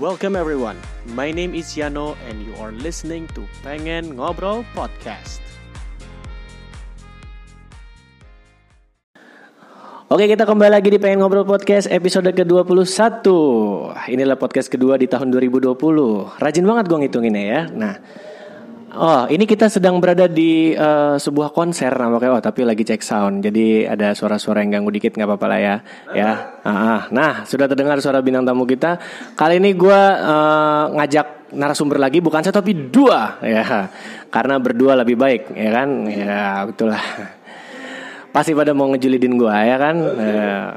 [0.00, 0.80] Welcome everyone.
[1.12, 5.44] My name is Yano and you are listening to Pengen Ngobrol Podcast.
[10.08, 13.20] Oke kita kembali lagi di Pengen Ngobrol Podcast episode ke-21
[14.16, 15.76] Inilah podcast kedua di tahun 2020
[16.40, 17.94] Rajin banget gue ngitunginnya ya Nah
[18.92, 22.36] Oh ini kita sedang berada di uh, sebuah konser namanya.
[22.36, 23.40] Oh tapi lagi cek sound.
[23.40, 25.76] Jadi ada suara-suara yang ganggu dikit nggak apa-apa lah ya.
[26.12, 26.30] Ya.
[26.60, 29.00] Ah, Nah sudah terdengar suara bintang tamu kita.
[29.32, 33.40] Kali ini gue uh, ngajak narasumber lagi Bukan satu tapi dua.
[33.40, 33.88] Ya.
[34.28, 35.88] Karena berdua lebih baik ya kan?
[36.12, 37.40] Ya betul lah
[38.32, 39.96] pasti pada mau ngejulidin gua ya kan?
[40.16, 40.74] Ya.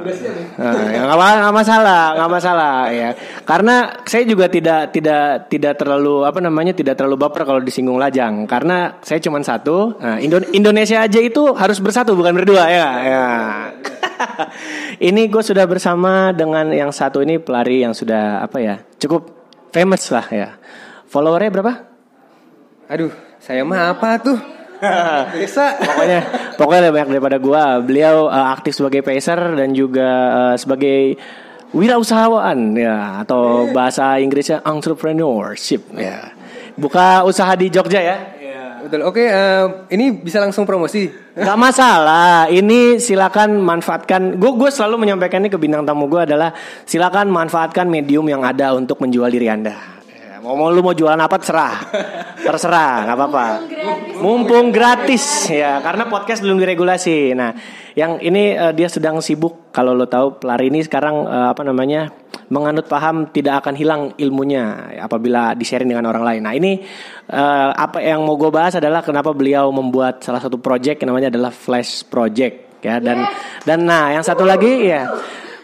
[0.91, 3.09] ya nggak masalah nggak masalah ya.
[3.47, 8.43] Karena saya juga tidak tidak tidak terlalu apa namanya tidak terlalu baper kalau disinggung lajang.
[8.45, 10.19] Karena saya cuma satu nah,
[10.51, 12.87] Indonesia aja itu harus bersatu bukan berdua ya.
[13.01, 13.25] Ya.
[15.11, 19.31] Ini gue sudah bersama dengan yang satu ini pelari yang sudah apa ya cukup
[19.71, 20.49] famous lah ya.
[21.07, 21.73] Followernya berapa?
[22.91, 24.54] Aduh saya mah apa tuh
[25.39, 25.77] bisa.
[25.79, 26.19] pokoknya
[26.59, 27.63] pokoknya lebih banyak daripada gua.
[27.79, 31.19] Beliau uh, aktif sebagai pacer dan juga uh, sebagai
[31.75, 36.31] wirausahawan ya atau bahasa Inggrisnya entrepreneurship ya.
[36.75, 38.17] Buka usaha di Jogja ya.
[38.85, 39.01] Betul.
[39.01, 41.09] Oke, uh, ini bisa langsung promosi.
[41.33, 42.45] Gak masalah.
[42.53, 44.37] Ini silakan manfaatkan.
[44.37, 46.53] Gue gue selalu menyampaikan ini ke bintang tamu gue adalah
[46.85, 50.04] silakan manfaatkan medium yang ada untuk menjual diri anda.
[50.45, 51.73] Mau lu mau jualan apa terserah.
[52.37, 53.45] Terserah, nggak apa-apa.
[54.21, 57.33] Mumpung gratis ya, karena podcast belum diregulasi.
[57.33, 57.57] Nah,
[57.97, 62.13] yang ini uh, dia sedang sibuk kalau lo tahu pelari ini sekarang uh, apa namanya?
[62.45, 66.41] menganut paham tidak akan hilang ilmunya apabila di-sharing dengan orang lain.
[66.45, 66.77] Nah, ini
[67.33, 71.33] uh, apa yang mau gue bahas adalah kenapa beliau membuat salah satu project yang namanya
[71.33, 73.25] adalah Flash Project ya dan
[73.65, 75.09] dan nah, yang satu lagi ya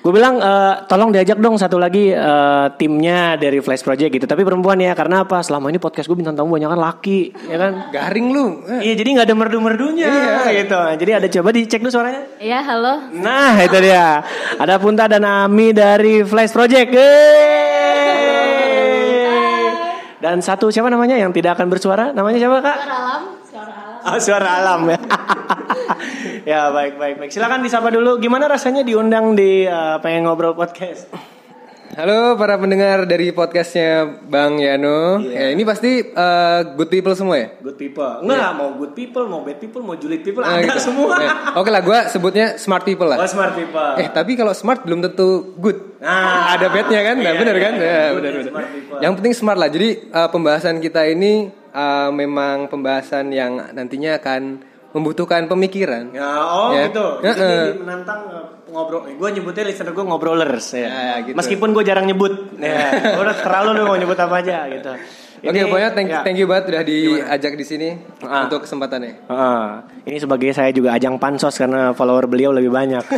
[0.02, 4.26] Gue bilang uh, tolong diajak dong satu lagi uh, timnya dari Flash Project gitu.
[4.26, 5.46] Tapi perempuan ya karena apa?
[5.46, 7.94] Selama ini podcast gue bintang tamu banyak kan laki, ya kan?
[7.94, 8.66] Garing lu.
[8.82, 10.66] Iya jadi nggak ada merdu-merdunya iya.
[10.66, 10.82] gitu.
[11.06, 12.26] Jadi ada coba dicek dulu suaranya.
[12.42, 13.14] Iya halo.
[13.14, 14.26] Nah itu dia.
[14.58, 16.90] Ada Punta dan Ami dari Flash Project.
[20.18, 22.10] Dan satu siapa namanya yang tidak akan bersuara?
[22.10, 22.78] Namanya siapa kak?
[22.82, 23.22] Suara alam.
[23.46, 23.91] Suara alam.
[24.02, 25.00] Oh, suara alam ya.
[26.52, 27.32] ya baik baik baik.
[27.34, 28.18] Silakan disapa dulu.
[28.18, 31.06] Gimana rasanya diundang di uh, pengen ngobrol podcast?
[31.92, 35.20] Halo para pendengar dari podcastnya Bang Yano.
[35.28, 35.52] Yeah.
[35.52, 37.48] Ya, ini pasti uh, good people semua ya?
[37.60, 38.24] Good people.
[38.24, 38.56] Enggak, yeah.
[38.56, 40.88] mau good people, mau bad people, mau julid people, nah, ada gitu.
[40.88, 41.20] semua.
[41.20, 41.60] Yeah.
[41.60, 43.20] Oke lah, gue sebutnya smart people lah.
[43.20, 44.00] Oh smart people.
[44.00, 46.00] Eh tapi kalau smart belum tentu good.
[46.00, 47.16] Nah, ada badnya kan?
[47.20, 47.74] Nah, yeah, benar kan?
[47.76, 48.54] Ya, benar benar.
[49.04, 49.68] Yang penting smart lah.
[49.68, 56.12] Jadi uh, pembahasan kita ini uh, memang pembahasan yang nantinya akan membutuhkan pemikiran.
[56.12, 56.92] Ya, oh ya.
[56.92, 57.08] gitu.
[57.24, 59.08] Ya, Jadi uh, menantang uh, ngobrol.
[59.08, 60.88] Eh, gue nyebutnya listener gue ngobrolers ya.
[60.88, 61.36] ya gitu.
[61.36, 62.56] Meskipun gue jarang nyebut.
[62.60, 63.16] Ya.
[63.20, 64.92] udah terlalu lu mau nyebut apa aja gitu.
[65.42, 66.22] Oke, okay, pokoknya thank, ya.
[66.22, 67.90] thank you banget udah diajak di sini
[68.22, 68.46] uh.
[68.46, 69.26] untuk kesempatannya.
[69.26, 69.82] Uh.
[70.06, 73.04] Ini sebagai saya juga ajang pansos karena follower beliau lebih banyak.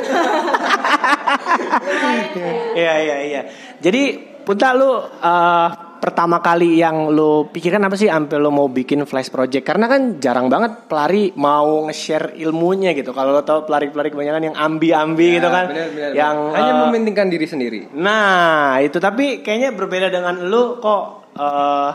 [2.73, 3.41] Iya iya iya.
[3.77, 5.67] Jadi Punta lu uh,
[6.03, 9.63] pertama kali yang lo pikirkan apa sih sampai lo mau bikin flash project?
[9.63, 13.15] Karena kan jarang banget pelari mau nge-share ilmunya gitu.
[13.15, 15.65] Kalau lo tau pelari-pelari kebanyakan yang ambi-ambi ya, gitu kan.
[15.71, 17.79] Bener, bener, yang hanya uh, mementingkan diri sendiri.
[17.95, 21.03] Nah, itu tapi kayaknya berbeda dengan lo kok
[21.39, 21.91] uh,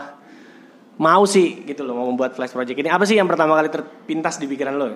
[0.97, 2.89] mau sih gitu lo mau membuat flash project ini.
[2.89, 4.89] Apa sih yang pertama kali terpintas di pikiran lo?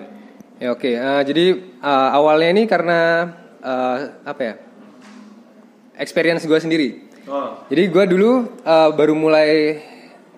[0.58, 0.98] Ya oke, okay.
[0.98, 1.54] uh, jadi
[1.86, 3.30] uh, awalnya ini karena
[3.62, 4.54] uh, apa ya?
[6.02, 7.13] Experience gue sendiri.
[7.28, 7.64] Oh.
[7.72, 8.30] Jadi gue dulu
[8.64, 9.80] uh, baru mulai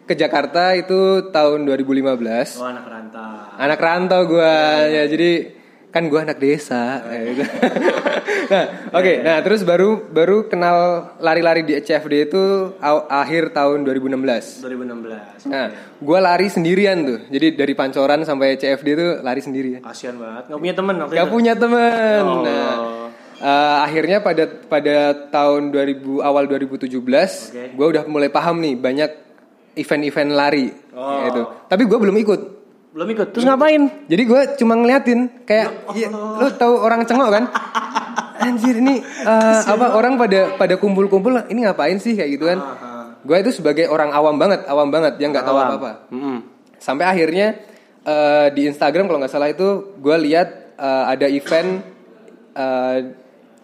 [0.07, 2.63] ke Jakarta itu tahun 2015.
[2.63, 3.33] Oh anak rantau.
[3.59, 4.55] Anak rantau gue
[4.87, 5.31] ya, ya jadi
[5.91, 7.03] kan gue anak desa.
[7.03, 7.11] Oh.
[7.11, 7.43] gitu.
[8.53, 8.65] nah
[8.95, 12.43] oke, okay, nah terus baru baru kenal lari-lari di CFD itu
[13.11, 14.63] akhir tahun 2016.
[14.63, 15.51] 2016.
[15.51, 15.67] Nah
[15.99, 19.83] gue lari sendirian tuh, jadi dari Pancoran sampai CFD itu lari sendirian.
[19.83, 20.95] Kasian banget, nggak punya temen.
[21.11, 22.23] Gak punya temen.
[22.23, 22.47] Oh.
[22.47, 22.96] Nah
[23.41, 24.97] uh, akhirnya pada pada
[25.29, 27.73] tahun 2000 awal 2017 okay.
[27.77, 29.11] gue udah mulai paham nih banyak
[29.77, 30.67] event-event lari
[30.97, 31.21] oh.
[31.29, 31.43] gitu.
[31.69, 32.41] Tapi gue belum ikut.
[32.97, 33.29] Belum ikut.
[33.37, 34.09] Terus ngapain?
[34.09, 35.93] Jadi gue cuma ngeliatin kayak oh.
[35.93, 37.45] ya, lu tahu orang cengok kan?
[38.47, 42.59] Anjir ini uh, apa orang pada pada kumpul-kumpul ini ngapain sih kayak gitu kan?
[42.61, 43.05] Uh, uh.
[43.21, 46.09] Gue itu sebagai orang awam banget, awam banget yang nggak tahu apa-apa.
[46.09, 46.37] Mm -hmm.
[46.81, 47.59] Sampai akhirnya
[48.07, 51.85] uh, di Instagram kalau nggak salah itu gue lihat uh, ada event
[52.57, 52.99] uh,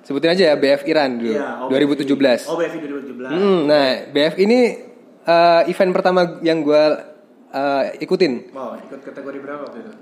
[0.03, 1.35] Sebutin aja ya BF Iran dulu.
[1.35, 2.51] Iya, oh, 2017.
[2.51, 3.31] Oh, BF 2017.
[3.31, 4.59] Hmm, nah, BF ini
[5.27, 6.83] uh, event pertama yang gue
[7.55, 8.51] uh, ikutin.
[8.51, 9.93] Wow, ikut kategori berapa waktu itu?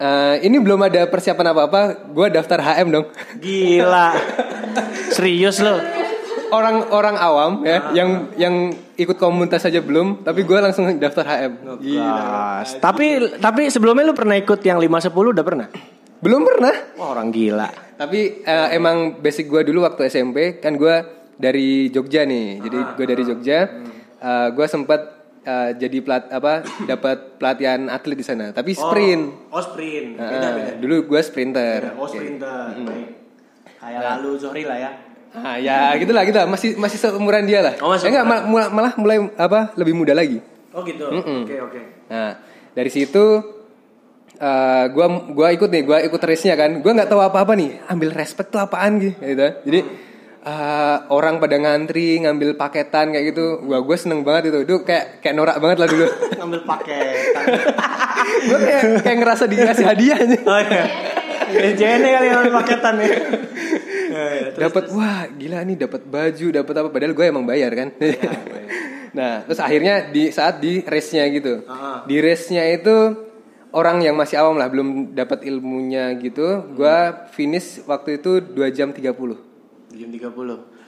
[0.00, 3.06] Uh, ini belum ada persiapan apa-apa, gue daftar HM dong.
[3.40, 4.16] Gila.
[5.16, 5.76] Serius lo?
[6.50, 8.54] orang-orang awam ya yang yang
[8.98, 11.52] ikut komunitas saja belum, tapi gue langsung daftar HM.
[11.78, 12.76] Gas.
[12.82, 15.68] Tapi tapi sebelumnya lu pernah ikut yang 5 10 udah pernah?
[16.20, 16.74] Belum pernah.
[17.00, 17.68] Wah, orang gila.
[17.96, 20.96] Tapi eh, emang basic gue dulu waktu SMP kan gue
[21.36, 22.60] dari Jogja nih.
[22.60, 23.58] Jadi gue dari Jogja.
[24.20, 25.00] Eh, gue sempat
[25.44, 28.52] eh, jadi pelat apa dapat pelatihan atlet di sana.
[28.52, 29.48] Tapi sprint.
[29.48, 30.20] Oh, sprint.
[30.20, 31.96] Eh, dulu gue sprinter.
[31.96, 32.76] Oh, sprinter.
[32.84, 33.08] Baik.
[33.80, 34.90] Kayak lalu Zohri lah ya.
[35.30, 36.48] Ah ya gitulah gitu lah.
[36.50, 37.74] masih masih seumuran dia lah.
[37.80, 40.42] Oh, masih Eh, enggak malah, malah malah mulai apa lebih muda lagi.
[40.74, 41.06] Oh gitu.
[41.06, 41.80] Oke, oke.
[42.10, 42.36] Nah
[42.74, 43.24] dari situ
[44.40, 46.80] eh gua gua ikut nih, gua ikut race-nya kan.
[46.80, 47.84] Gua nggak tahu apa-apa nih.
[47.86, 49.12] Ambil respect tuh apaan gitu.
[49.20, 49.48] gitu.
[49.68, 49.80] Jadi
[50.40, 53.60] eh, orang pada ngantri ngambil paketan kayak gitu.
[53.60, 54.64] Gua gue seneng banget itu.
[54.64, 56.06] Itu kayak kayak norak banget lah dulu.
[56.40, 57.04] Ngambil paket.
[58.48, 60.38] gue kayak kayak ngerasa dikasih hadiah aja.
[60.40, 60.84] oh iya.
[61.50, 63.06] JN kali yang ngambil paketan ya.
[64.10, 67.70] Ya, ya, terus- dapat wah gila nih dapat baju dapat apa padahal gue emang bayar
[67.70, 67.88] kan
[69.10, 72.02] nah terus akhirnya di saat di race nya gitu Ah.
[72.02, 73.14] di race nya itu
[73.70, 76.96] orang yang masih awam lah belum dapat ilmunya gitu gue
[77.30, 79.50] finish waktu itu 2 jam 30
[79.90, 80.30] Jam 30.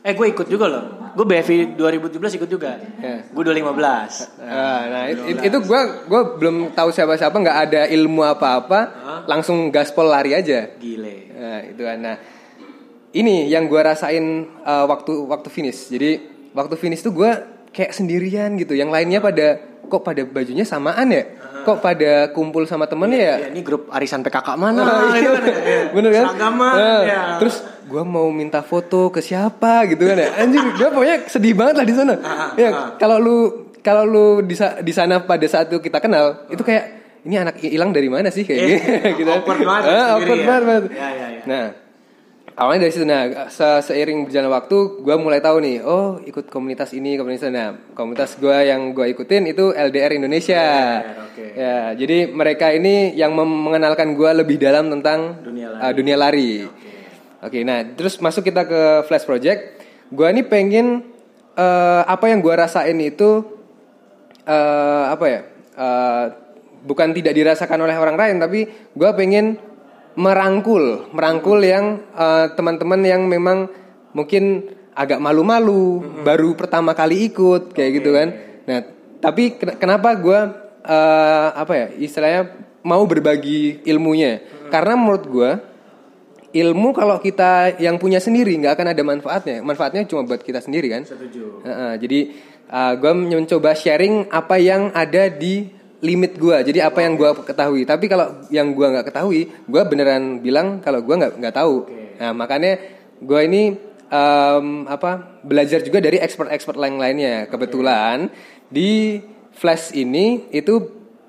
[0.02, 1.10] Eh gue ikut juga loh.
[1.14, 2.78] Gue BFI 2017 ikut juga.
[2.98, 3.26] Ya.
[3.26, 4.30] Gue 215.
[4.38, 8.80] Nah, nah it- it- itu gue gue belum tahu siapa-siapa nggak ada ilmu apa-apa
[9.26, 11.34] langsung gaspol lari aja Gile.
[11.34, 11.98] Nah, itu kan.
[11.98, 12.16] Nah,
[13.12, 14.22] ini yang gue rasain
[14.62, 15.90] uh, waktu waktu finish.
[15.90, 16.10] Jadi
[16.50, 17.30] waktu finish tuh gue
[17.70, 18.72] kayak sendirian gitu.
[18.72, 19.46] Yang lainnya pada
[19.82, 21.26] kok pada bajunya samaan ya?
[21.62, 23.36] Kok pada kumpul sama temennya ya?
[23.38, 24.82] Ya, ini grup arisan PKK mana?
[25.10, 25.30] Gitu iya.
[25.32, 25.80] kan ya.
[25.90, 26.24] Bener kan?
[26.52, 27.20] Nah, ya.
[27.38, 30.28] Terus gue mau minta foto ke siapa gitu kan ya?
[30.38, 32.14] Anjir, gue pokoknya sedih banget lah di sana.
[32.20, 33.36] Ah, ya, kalau lu
[33.82, 36.84] kalau lu di di sana pada saat itu kita kenal, itu kayak
[37.22, 38.62] ini anak hilang dari mana sih kayak
[39.18, 39.30] gitu.
[39.30, 40.46] awkward banget Ah, awkward ya.
[40.46, 41.42] Ya, ya, ya.
[41.46, 41.64] Nah,
[42.52, 46.92] awalnya dari situ nah se- seiring berjalan waktu gue mulai tahu nih oh ikut komunitas
[46.92, 50.64] ini komunitas nah komunitas gue yang gue ikutin itu LDR Indonesia.
[51.00, 51.44] LDR, oke.
[51.56, 55.82] ya jadi mereka ini yang mengenalkan gue lebih dalam tentang Dunia lari.
[55.82, 56.50] uh, dunia lari.
[57.42, 57.58] Oke.
[57.66, 59.82] Nah terus masuk kita ke Flash Project.
[60.12, 61.02] Gue ini pengen
[61.56, 63.42] eh, apa yang gue rasain itu
[64.44, 65.40] eh, apa ya
[65.74, 66.24] eh,
[66.82, 69.56] bukan tidak dirasakan oleh orang lain tapi gue pengen
[70.18, 73.68] merangkul merangkul yang eh, teman-teman yang memang
[74.12, 78.28] mungkin agak malu-malu baru pertama kali ikut kayak gitu kan.
[78.68, 78.78] Nah
[79.24, 80.40] tapi ken- kenapa gue
[80.84, 82.42] eh, apa ya istilahnya
[82.84, 84.44] mau berbagi ilmunya?
[84.68, 85.50] Karena menurut gue
[86.52, 89.64] ilmu kalau kita yang punya sendiri nggak akan ada manfaatnya.
[89.64, 91.08] Manfaatnya cuma buat kita sendiri kan?
[91.08, 91.64] Setuju.
[91.64, 92.20] Heeh, jadi
[92.72, 95.68] gue mencoba sharing apa yang ada di
[96.02, 97.86] limit gue jadi apa yang gue ketahui.
[97.86, 101.86] Tapi kalau yang gue nggak ketahui gue beneran bilang kalau gue nggak nggak tahu.
[102.18, 102.72] Nah makanya
[103.22, 103.62] gue ini
[104.10, 107.46] em, apa belajar juga dari expert-expert lain lainnya.
[107.46, 108.26] Kebetulan
[108.66, 109.22] di
[109.54, 110.74] flash ini itu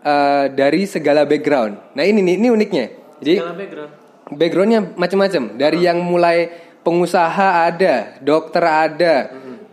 [0.02, 1.94] eh, dari segala background.
[1.94, 2.86] Nah ini nih ini uniknya.
[3.22, 3.92] Jadi Segala background.
[4.34, 6.50] backgroundnya macam-macam dari yang mulai
[6.84, 9.16] pengusaha ada dokter ada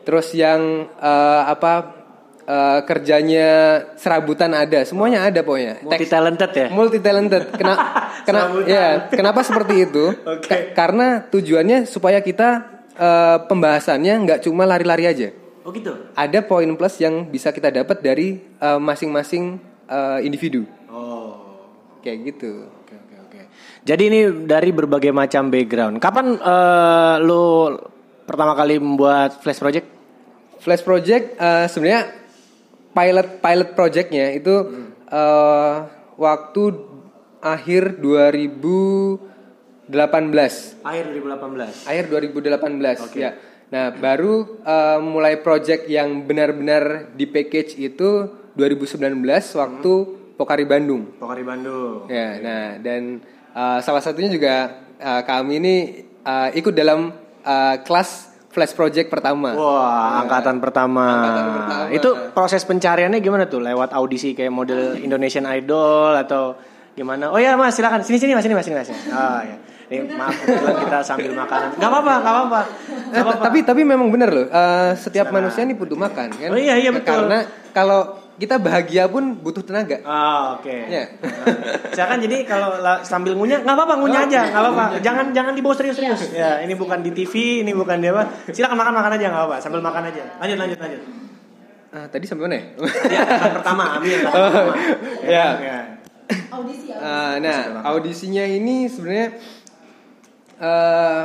[0.05, 2.00] terus yang eh, apa
[2.51, 3.49] eh, kerjanya
[3.95, 6.67] serabutan ada semuanya ada pokoknya Multi talented ya.
[6.69, 7.75] multi talented kena,
[8.27, 10.45] kena ya kenapa seperti itu Oke.
[10.45, 12.49] Ka- karena tujuannya supaya kita
[12.93, 15.29] eh, pembahasannya nggak cuma lari-lari aja
[15.61, 15.93] Oh gitu.
[16.11, 21.39] ada poin plus yang bisa kita dapat dari eh, masing-masing eh, individu Oh.
[22.01, 23.41] kayak gitu Oke oke oke.
[23.81, 25.97] Jadi ini dari berbagai macam background.
[25.97, 27.77] Kapan eh, lu
[28.23, 29.87] pertama kali membuat flash project?
[30.59, 32.03] Flash Project eh, sebenarnya
[32.91, 34.55] pilot pilot projectnya itu
[35.07, 35.75] eh,
[36.17, 36.63] waktu
[37.41, 39.91] akhir 2018
[40.83, 41.89] Akhir 2018.
[41.89, 43.31] akhir 2018 ya.
[43.71, 49.19] Nah baru eh, mulai project yang benar-benar di package itu 2019
[49.57, 49.93] waktu
[50.37, 51.15] Pokari Bandung.
[51.17, 52.09] Pokari Bandung.
[52.09, 53.21] ya nah dan
[53.51, 54.55] eh, salah satunya juga
[54.97, 55.75] eh, kami ini
[56.21, 61.07] eh, ikut dalam eh, kelas Flash Project pertama Wah, angkatan pertama.
[61.07, 61.87] Angkatan pertama.
[61.95, 63.63] Itu proses pencariannya gimana tuh?
[63.63, 66.59] Lewat audisi kayak model Indonesian Idol atau
[66.99, 67.31] gimana?
[67.31, 68.91] Oh ya mas, silakan sini sini mas sini mas sini mas.
[68.91, 69.57] Oh ya.
[69.91, 71.75] Ini maaf kebetulan kita sambil makanan.
[71.83, 72.61] Gak apa-apa, gak apa-apa.
[73.11, 73.43] Eh, apa-apa.
[73.43, 74.47] tapi tapi memang benar loh.
[74.47, 76.49] eh, setiap manusia ini butuh makan kan.
[76.55, 77.27] Oh iya, iya, betul.
[77.27, 77.43] Karena
[77.75, 80.01] kalau kita bahagia pun butuh tenaga.
[80.01, 80.73] Oh, oke.
[80.89, 81.05] Ya.
[81.95, 84.85] Silakan jadi kalau la- sambil ngunyah nggak apa-apa ngunyah aja nggak apa-apa.
[85.05, 86.33] Jangan jangan dibawa serius-serius.
[86.41, 88.25] Ya ini bukan di TV, ini bukan di apa.
[88.49, 89.57] Silakan makan makan aja nggak apa-apa.
[89.61, 90.23] Sambil makan aja.
[90.41, 91.03] Lanjut lanjut lanjut.
[91.91, 92.65] Ah, tadi sampai mana ya?
[93.11, 94.19] Ya, angkatan pertama ambil.
[94.25, 94.73] angkatan pertama.
[95.27, 95.47] Ya.
[95.61, 95.79] ya.
[96.55, 99.29] audisi ya Ah, nah, audisinya ini sebenarnya
[100.57, 101.23] eh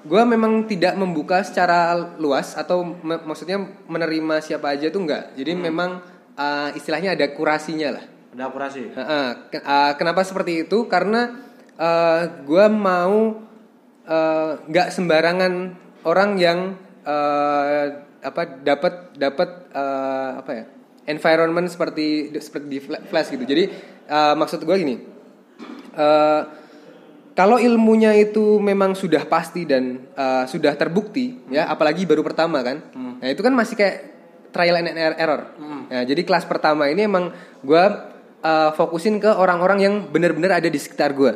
[0.00, 5.36] gue memang tidak membuka secara luas atau me- maksudnya menerima siapa aja tuh enggak.
[5.36, 6.00] Jadi memang
[6.36, 8.04] uh, istilahnya ada kurasinya lah.
[8.32, 8.80] Ada operasi.
[8.96, 9.26] Heeh.
[9.52, 10.88] Ke- uh, kenapa seperti itu?
[10.88, 11.34] Karena
[11.76, 13.44] uh, gue mau
[14.08, 15.52] uh, nggak sembarangan
[16.08, 16.58] orang yang
[17.04, 17.84] uh,
[18.20, 20.64] apa dapat dapat uh, apa ya
[21.08, 23.44] environment seperti seperti di Fla- flash gitu.
[23.44, 23.68] Jadi
[24.08, 24.96] uh, maksud gue gini.
[25.96, 26.59] uh,
[27.40, 32.84] kalau ilmunya itu memang sudah pasti dan uh, sudah terbukti ya apalagi baru pertama kan
[32.92, 33.96] nah itu kan masih kayak
[34.50, 35.42] trial and er- error.
[35.90, 37.30] Nah, jadi kelas pertama ini emang
[37.62, 37.84] gue
[38.42, 41.32] uh, fokusin ke orang-orang yang benar-benar ada di sekitar gue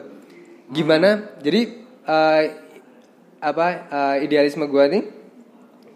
[0.69, 1.39] gimana?
[1.39, 2.43] Jadi uh,
[3.39, 5.03] apa uh, idealisme gue nih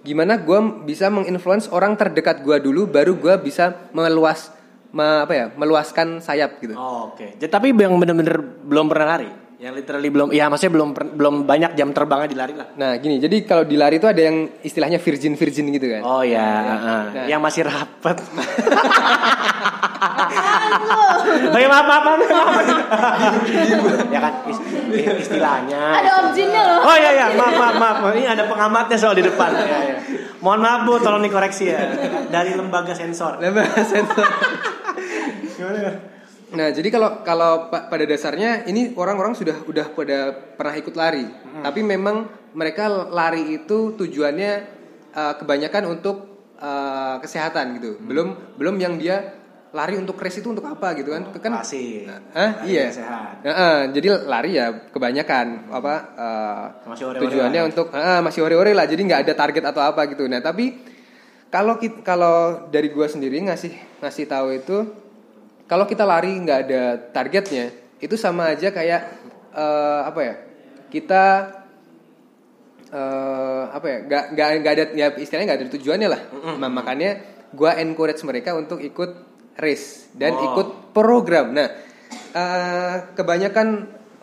[0.07, 4.55] gimana gue bisa menginfluence orang terdekat gue dulu baru gue bisa meluas
[4.95, 6.79] me- apa ya meluaskan sayap gitu.
[6.79, 7.35] Oh, Oke.
[7.35, 9.31] Jadi tapi yang bener-bener belum pernah lari.
[9.59, 10.89] Yang literally belum, ya maksudnya belum
[11.19, 12.79] belum banyak jam terbangnya di lari lah.
[12.79, 16.07] Nah gini, jadi kalau di lari itu ada yang istilahnya virgin virgin gitu kan?
[16.07, 16.47] Oh ya,
[16.79, 17.27] Nah.
[17.27, 18.23] yang masih rapet.
[21.51, 22.19] oh ya maaf maaf maaf.
[22.23, 22.55] maaf.
[24.15, 24.63] ya kan is-
[25.27, 25.83] istilahnya.
[26.07, 26.79] Ada objinnya loh.
[26.87, 28.15] Oh iya iya, maaf maaf maaf.
[28.15, 29.51] Ini ada pengamatnya soal di depan.
[29.59, 29.97] Ya, ya.
[30.39, 31.83] Mohon maaf Bu, tolong dikoreksi ya.
[32.31, 33.43] Dari lembaga sensor.
[33.43, 34.23] Lembaga sensor.
[36.51, 41.29] Nah jadi kalau kalau pa- pada dasarnya ini orang-orang sudah udah pada pernah ikut lari,
[41.61, 44.53] tapi memang mereka lari itu tujuannya
[45.13, 46.17] uh, kebanyakan untuk
[46.57, 48.01] uh, kesehatan gitu.
[48.01, 49.37] Belum belum yang dia
[49.69, 51.29] lari untuk race itu untuk apa gitu kan?
[51.29, 52.09] Kan Klasik.
[52.33, 52.65] Hah?
[52.65, 52.85] Lari Iya.
[52.89, 53.45] sehat.
[53.45, 57.69] Heeh, jadi lari ya kebanyakan apa uh, Masih ore-ore tujuannya lah.
[57.69, 58.89] untuk ah, masih ore-ore lah.
[58.89, 60.25] Jadi nggak ada target atau apa gitu.
[60.25, 60.73] Nah tapi
[61.49, 64.77] kalau kalau dari gua sendiri ngasih ngasih tahu itu
[65.69, 66.83] kalau kita lari nggak ada
[67.13, 67.71] targetnya
[68.01, 69.01] itu sama aja kayak
[69.53, 70.35] eh, apa ya
[70.89, 71.23] kita
[72.89, 76.21] eh, apa ya nggak nggak nggak ada ya istilahnya nggak ada tujuannya lah.
[76.57, 77.11] Nah, makanya
[77.53, 79.11] gua encourage mereka untuk ikut
[79.59, 80.45] race dan Oh.
[80.53, 81.53] ikut program.
[81.53, 81.69] Nah
[82.33, 83.69] eh, kebanyakan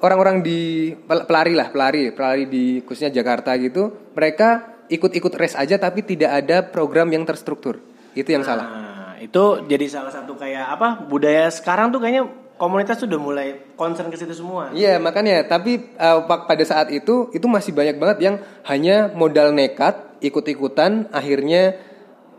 [0.01, 5.77] orang-orang di pel- pelari lah pelari pelari di khususnya Jakarta gitu mereka ikut-ikut race aja
[5.77, 7.81] tapi tidak ada program yang terstruktur.
[8.15, 13.07] Itu yang salah Itu jadi salah satu kayak apa budaya sekarang tuh kayaknya komunitas tuh
[13.11, 14.71] udah mulai concern ke situ semua.
[14.71, 18.35] Iya makanya tapi uh, pa- pada saat itu itu masih banyak banget yang
[18.67, 21.75] hanya modal nekat ikut-ikutan akhirnya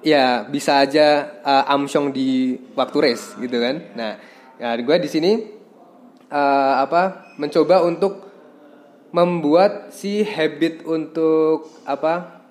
[0.00, 3.92] ya bisa aja uh, amsyong di waktu race gitu kan.
[3.92, 4.12] Nah,
[4.56, 5.33] ya gue di sini
[6.33, 8.25] uh, apa mencoba untuk
[9.12, 12.42] membuat si habit untuk apa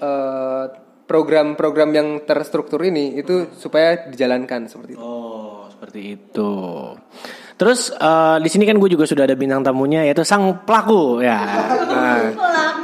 [0.00, 0.64] uh,
[1.12, 5.04] program-program yang terstruktur ini itu supaya dijalankan seperti itu.
[5.04, 6.52] Oh, seperti itu.
[7.52, 11.36] Terus eh, di sini kan gue juga sudah ada bintang tamunya yaitu sang pelaku ya.
[11.92, 12.32] Nah,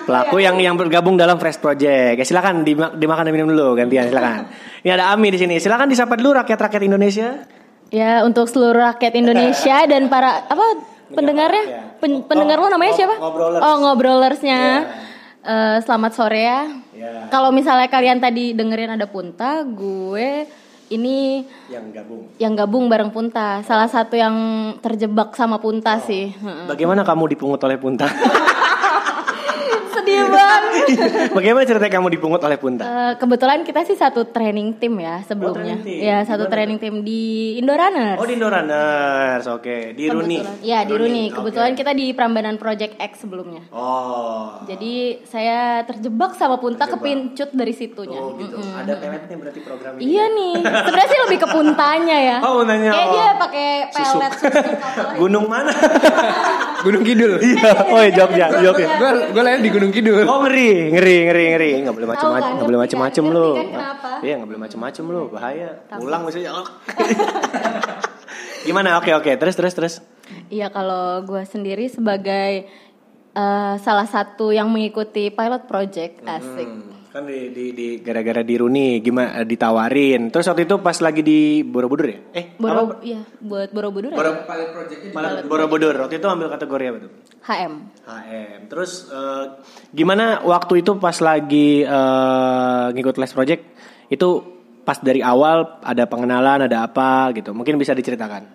[0.05, 2.21] pelaku yang yang bergabung dalam Fresh Project.
[2.21, 4.45] Ya silakan dima- dimakan dan minum dulu gantian silakan.
[4.85, 5.57] Ini ada Ami di sini.
[5.57, 7.49] Silakan disapa dulu rakyat-rakyat Indonesia.
[7.89, 10.65] Ya untuk seluruh rakyat Indonesia dan para apa
[11.09, 11.65] pendengarnya?
[11.65, 11.81] ya.
[11.99, 13.17] Pen- pendengar lo namanya siapa?
[13.17, 13.63] ngobrolers.
[13.65, 14.61] Oh ngobrolersnya.
[15.49, 16.69] Eh, selamat sore ya.
[16.93, 17.25] Ya.
[17.33, 20.45] Kalau misalnya kalian tadi dengerin ada Punta, gue
[20.93, 21.41] ini
[21.73, 22.23] Yang gabung.
[22.37, 23.65] yang gabung bareng Punta.
[23.65, 24.37] Salah satu yang
[24.85, 26.37] terjebak sama Punta sih.
[26.37, 26.69] Heeh.
[26.69, 28.05] Bagaimana kamu dipungut oleh Punta?
[31.37, 32.85] Bagaimana ceritanya kamu dipungut oleh Punta?
[32.85, 35.79] Eh, kebetulan kita sih satu training tim ya sebelumnya.
[35.79, 36.09] Oh, training tim.
[36.09, 38.19] Ya satu training tim di Indorunners.
[38.19, 39.77] Oh di Indorunners, oke.
[39.95, 40.39] Di Runi.
[40.65, 41.31] Ya di Runi.
[41.31, 41.43] oke.
[41.43, 43.63] Kebetulan kita di Prambanan Project X sebelumnya.
[43.73, 44.63] Oh.
[44.67, 48.19] Jadi saya terjebak sama Punta kepincut dari situnya.
[48.19, 48.59] Oh gitu.
[48.59, 50.03] Ada peletnya berarti program ini.
[50.11, 50.55] Iya nih.
[50.65, 52.37] Sebenarnya sih lebih ke puntanya ya.
[52.43, 53.13] Oh, puntanya, Kayak oh.
[53.15, 54.33] dia pakai pelet.
[55.21, 55.73] Gunung mana?
[56.85, 57.33] Gunung Kidul.
[57.43, 57.71] Iya.
[57.91, 58.87] Oh ya Jogja, Jogja.
[58.99, 60.18] gue gue lahir di Gunung Kidul.
[60.31, 61.71] Oh ngeri, ngeri, ngeri, ngeri.
[61.85, 63.51] Nggak boleh kan, nggak boleh ngerti kan, macem-macem ngerti lu.
[63.55, 63.83] kan?
[64.25, 65.69] Iya nggak boleh macem-macem lu, bahaya.
[65.89, 66.53] Pulang misalnya.
[68.67, 68.99] Gimana?
[68.99, 69.31] Oke oke.
[69.39, 69.95] Terus terus terus.
[70.51, 72.67] Iya kalau gue sendiri sebagai
[73.33, 76.69] eh, salah satu yang mengikuti pilot project asik.
[76.69, 80.31] Hmm, kan di, di, di gara-gara di Runi gimana ditawarin.
[80.31, 82.19] Terus waktu itu pas lagi di Borobudur ya?
[82.31, 84.19] Eh, Boro, iya buat Borobudur ya?
[84.19, 85.95] Boro- Pilot projectnya Malah Borobudur.
[85.99, 87.11] Waktu itu ambil kategori apa tuh?
[87.43, 87.73] HM.
[88.07, 88.61] HM.
[88.71, 89.45] Terus eh,
[89.91, 93.63] gimana waktu itu pas lagi eh, ngikut les project
[94.07, 94.29] itu
[94.87, 97.51] pas dari awal ada pengenalan ada apa gitu.
[97.51, 98.47] Mungkin bisa diceritakan.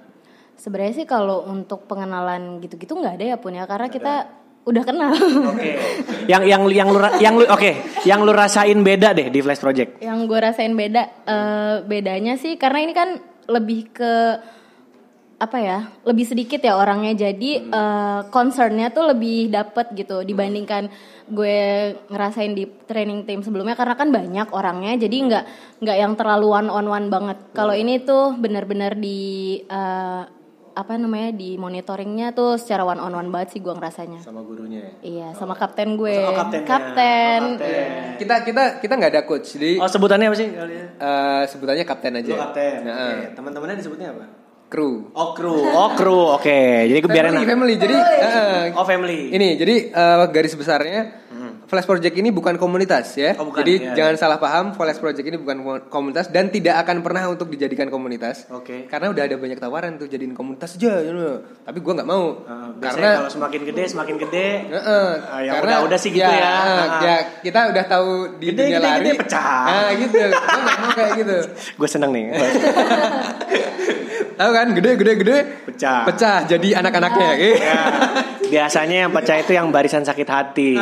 [0.55, 5.11] Sebenarnya sih kalau untuk pengenalan gitu-gitu nggak ada ya punya karena kita udah kenal.
[5.51, 5.75] Oke.
[6.31, 7.71] yang yang yang lu yang lu oke,
[8.07, 9.99] yang lu rasain beda deh di Flash Project.
[9.99, 13.09] yang gue rasain beda eh, bedanya sih karena ini kan
[13.51, 14.13] lebih ke
[15.33, 17.11] apa ya lebih sedikit ya orangnya.
[17.11, 20.87] Jadi eh, concernnya tuh lebih dapet gitu dibandingkan
[21.27, 21.59] gue
[22.07, 23.75] ngerasain di training team sebelumnya.
[23.75, 25.43] Karena kan banyak orangnya jadi nggak
[25.83, 27.37] nggak yang terlalu one on one banget.
[27.51, 30.23] Kalau ini tuh benar-benar di eh,
[30.73, 34.81] apa namanya di monitoringnya tuh secara one on one banget sih gue ngerasanya sama gurunya
[34.81, 34.91] ya.
[35.01, 36.65] iya sama kapten gue Oh, kaptennya.
[36.65, 38.17] kapten Oh, kapten.
[38.17, 42.27] Kita kita kita nggak ada coach, jadi Oh sebutannya apa sih eh, sebutannya kapten aja.
[42.27, 42.75] Lu kapten.
[42.83, 43.25] Nah, Oke.
[43.33, 44.25] Teman-temannya disebutnya apa?
[44.65, 45.13] kru.
[45.13, 46.59] Oh kru, oh kru, oke.
[46.83, 47.73] Jadi biarin Family, family.
[47.77, 49.29] Jadi eh, Oh family.
[49.29, 51.22] ini jadi eh, garis besarnya
[51.65, 53.33] Flash Project ini bukan komunitas ya.
[53.35, 56.79] Oh, bukan, jadi ya, jangan salah paham, Flash Project ini bukan ko- komunitas dan tidak
[56.79, 58.45] akan pernah untuk dijadikan komunitas.
[58.47, 58.85] Oke.
[58.85, 61.41] Karena udah ada banyak tawaran tuh jadiin komunitas aja, you know.
[61.61, 62.41] tapi gua nggak mau.
[62.41, 64.47] Uh, karena kalau semakin gede semakin gede.
[64.69, 66.35] Heeh, Ah, yang udah-udah sih gitu ya.
[66.35, 66.99] eh, Ah.
[66.99, 69.01] ya, kita udah tahu di Gede, dunia gede, lari.
[69.01, 69.63] gede, pecah.
[69.63, 70.19] Nah, gitu.
[70.29, 71.37] Gua mau kayak gitu.
[71.79, 72.25] Gue seneng nih.
[74.33, 76.03] Tahu kan, gede gede gede Pecah.
[76.05, 77.29] Pecah jadi anak-anaknya.
[77.35, 77.81] ya,
[78.43, 80.77] biasanya yang pecah itu yang barisan sakit hati.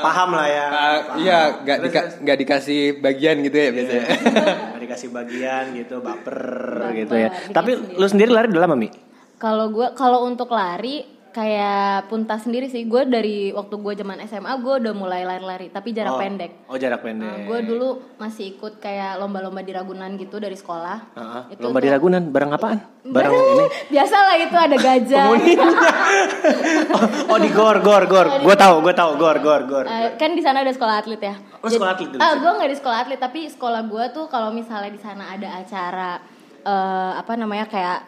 [0.00, 0.66] Paham lah ya.
[0.66, 4.04] Ah, iya, nggak dika- nggak dikasih bagian gitu ya biasanya.
[4.70, 6.38] Nggak dikasih bagian gitu, baper,
[6.80, 7.28] Baper, gitu ya.
[7.50, 7.96] Tapi sendiri.
[7.96, 8.88] lu sendiri lari udah lama mi?
[9.36, 12.86] Kalau gue kalau untuk lari kayak punta sendiri sih.
[12.86, 16.20] Gue dari waktu gue zaman SMA gue udah mulai lari-lari tapi jarak oh.
[16.20, 16.50] pendek.
[16.66, 17.46] Oh jarak pendek.
[17.46, 21.16] gue dulu masih ikut kayak lomba-lomba di Ragunan gitu dari sekolah.
[21.16, 21.42] Heeh.
[21.56, 22.78] Itu Lomba di tuh- Ragunan, bareng apaan?
[23.16, 23.64] Bareng ini.
[23.88, 25.24] Biasa lah itu ada gajah.
[25.24, 25.36] oh,
[27.32, 28.26] oh di gor gor gor.
[28.44, 29.84] Gue tahu, gue tahu gor gor gor.
[29.88, 31.34] Eh, kan di sana ada sekolah atlet ya.
[31.64, 32.44] Oh, sekolah atlet Ah, sih.
[32.44, 36.20] gue nggak di sekolah atlet tapi sekolah gue tuh kalau misalnya di sana ada acara
[36.60, 37.98] eh, apa namanya kayak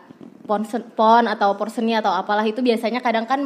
[0.42, 0.62] pon
[0.98, 3.40] pon atau porseni atau apalah itu biasanya kadang kan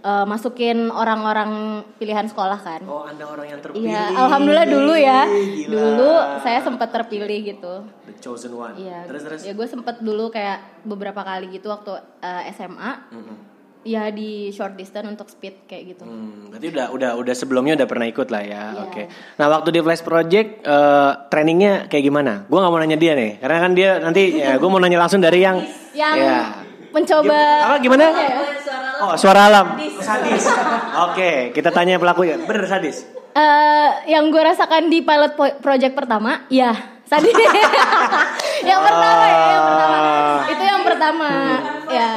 [0.00, 2.80] eh, masukin orang-orang pilihan sekolah kan.
[2.88, 3.92] Oh, Anda orang yang terpilih.
[3.92, 5.20] Iya, alhamdulillah dulu ya.
[5.28, 5.72] Gila.
[5.76, 7.74] Dulu saya sempat terpilih gitu.
[8.08, 8.74] The chosen one.
[8.80, 9.04] Iya.
[9.04, 9.40] Terus terus.
[9.44, 12.92] Ya gue sempet dulu kayak beberapa kali gitu waktu eh, SMA.
[13.80, 16.04] Ya di short distance untuk speed kayak gitu.
[16.04, 18.62] Hmm, berarti udah udah udah sebelumnya udah pernah ikut lah ya.
[18.76, 18.82] Iya.
[18.84, 19.02] Oke.
[19.40, 22.44] Nah, waktu di Flash Project eh, trainingnya kayak gimana?
[22.44, 25.18] Gua nggak mau nanya dia nih, karena kan dia nanti ya gue mau nanya langsung
[25.18, 26.40] dari yang Yang ya.
[26.92, 28.04] mencoba Apa gimana?
[28.04, 28.36] ya?
[29.00, 29.66] Oh, suara alam.
[29.96, 30.44] Sadis.
[31.08, 32.36] Oke, kita tanya pelakunya.
[32.36, 33.08] Bener sadis.
[33.32, 35.32] Eh, yang gue rasakan di pilot
[35.64, 36.76] project pertama, ya
[37.08, 37.32] sadis.
[38.68, 39.98] yang pertama ya, yang pertama.
[40.46, 41.28] Itu yang pertama.
[41.88, 42.10] Ya.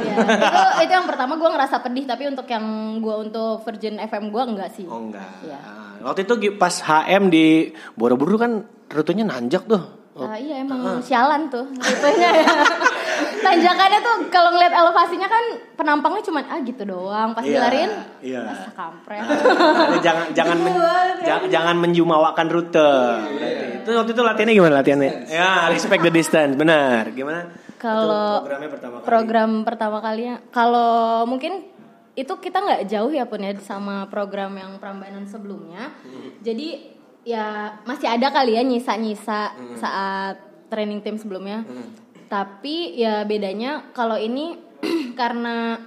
[0.00, 2.64] Ya, itu itu yang pertama gue ngerasa pedih tapi untuk yang
[2.96, 4.84] gue untuk Virgin FM gue enggak sih.
[4.84, 5.26] Oh enggak.
[5.42, 5.58] Iya.
[5.58, 7.46] Ah, Waktu itu pas HM di
[7.92, 8.52] Borobudur kan
[8.88, 10.00] rutenya nanjak tuh.
[10.12, 12.48] Ah, iya emang sialan tuh rutenya ya.
[13.40, 17.32] Tanjakannya tuh kalau ngeliat elevasinya kan penampangnya cuma ah gitu doang.
[17.32, 18.40] Pas Iya, dilariin, iya.
[18.44, 19.24] ah, kampret.
[19.24, 20.76] Jadi jangan jangan men-
[21.20, 22.92] ja- jangan menjumawakan rute.
[23.16, 23.64] Berarti.
[23.80, 25.12] Itu waktu itu latihannya gimana latihannya?
[25.26, 27.08] Ya, respect the distance, benar.
[27.10, 27.48] Gimana?
[27.80, 29.06] Kalau programnya pertama kali.
[29.08, 31.64] program pertama kalinya, kalau mungkin
[32.12, 35.88] itu kita nggak jauh ya pun ya sama program yang Prambanan sebelumnya.
[36.04, 36.36] Hmm.
[36.44, 36.92] Jadi
[37.24, 39.76] ya masih ada kali ya nyisa-nyisa Hmm.
[39.76, 40.36] saat
[40.68, 41.64] training tim sebelumnya.
[42.28, 44.60] Tapi ya bedanya kalau ini
[45.20, 45.80] karena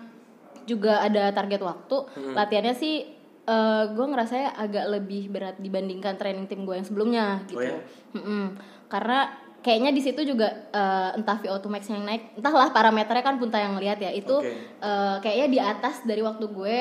[0.64, 2.34] juga ada target waktu, Hmm.
[2.34, 2.96] latihannya sih
[3.44, 7.60] eh gue ngerasa agak lebih berat dibandingkan training tim gue yang sebelumnya gitu.
[7.60, 7.76] Oh ya?
[8.16, 8.56] Mm-mm.
[8.88, 9.28] Karena
[9.64, 13.74] kayaknya di situ juga eh, entah VO2 max yang naik, entahlah parameternya kan punta yang
[13.76, 14.52] lihat ya itu Oke.
[14.78, 16.78] eh, kayaknya di atas dari waktu gue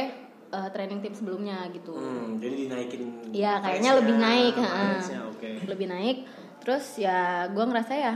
[0.51, 1.95] eh, training tim sebelumnya gitu.
[1.95, 3.01] Hmm, jadi dinaikin.
[3.31, 5.51] Iya kayaknya lebih naik, pace-nya, Oke.
[5.65, 6.17] lebih naik.
[6.59, 7.19] Terus ya
[7.49, 8.15] gue ngerasa ya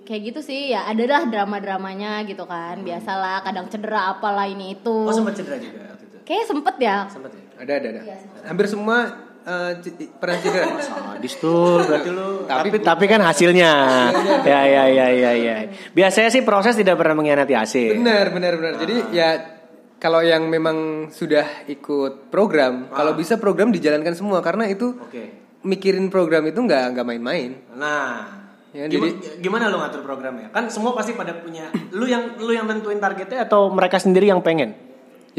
[0.00, 4.90] kayak gitu sih ya ada lah drama-dramanya gitu kan biasalah kadang cedera apalah ini itu
[4.90, 5.06] Hmm.
[5.06, 6.16] Oh sempat cedera juga waktu itu.
[6.24, 7.42] kayak sempet ya Sempat ya.
[7.58, 8.02] Ada ada ada.
[8.42, 8.96] Hampir semua
[9.42, 10.66] eh, c- pernah cedera.
[10.82, 12.44] Sadis tuh berarti lu.
[12.44, 13.72] Tapi Tapi- tapi, kan hasilnya.
[14.42, 15.56] ya ya ya ya ya.
[15.90, 17.96] Biasanya sih proses tidak pernah mengkhianati hasil.
[17.96, 18.72] Benar, benar, benar.
[18.78, 19.28] Jadi ya
[19.96, 25.58] kalau yang memang sudah ikut program, kalau bisa program dijalankan semua karena itu Oke.
[25.60, 27.50] mikirin program itu nggak nggak main-main.
[27.74, 30.46] Nah, Ya, gimana, gimana lu ngatur programnya?
[30.48, 31.74] Kan semua pasti pada punya.
[31.90, 34.89] Lu yang lu yang nentuin targetnya atau mereka sendiri yang pengen?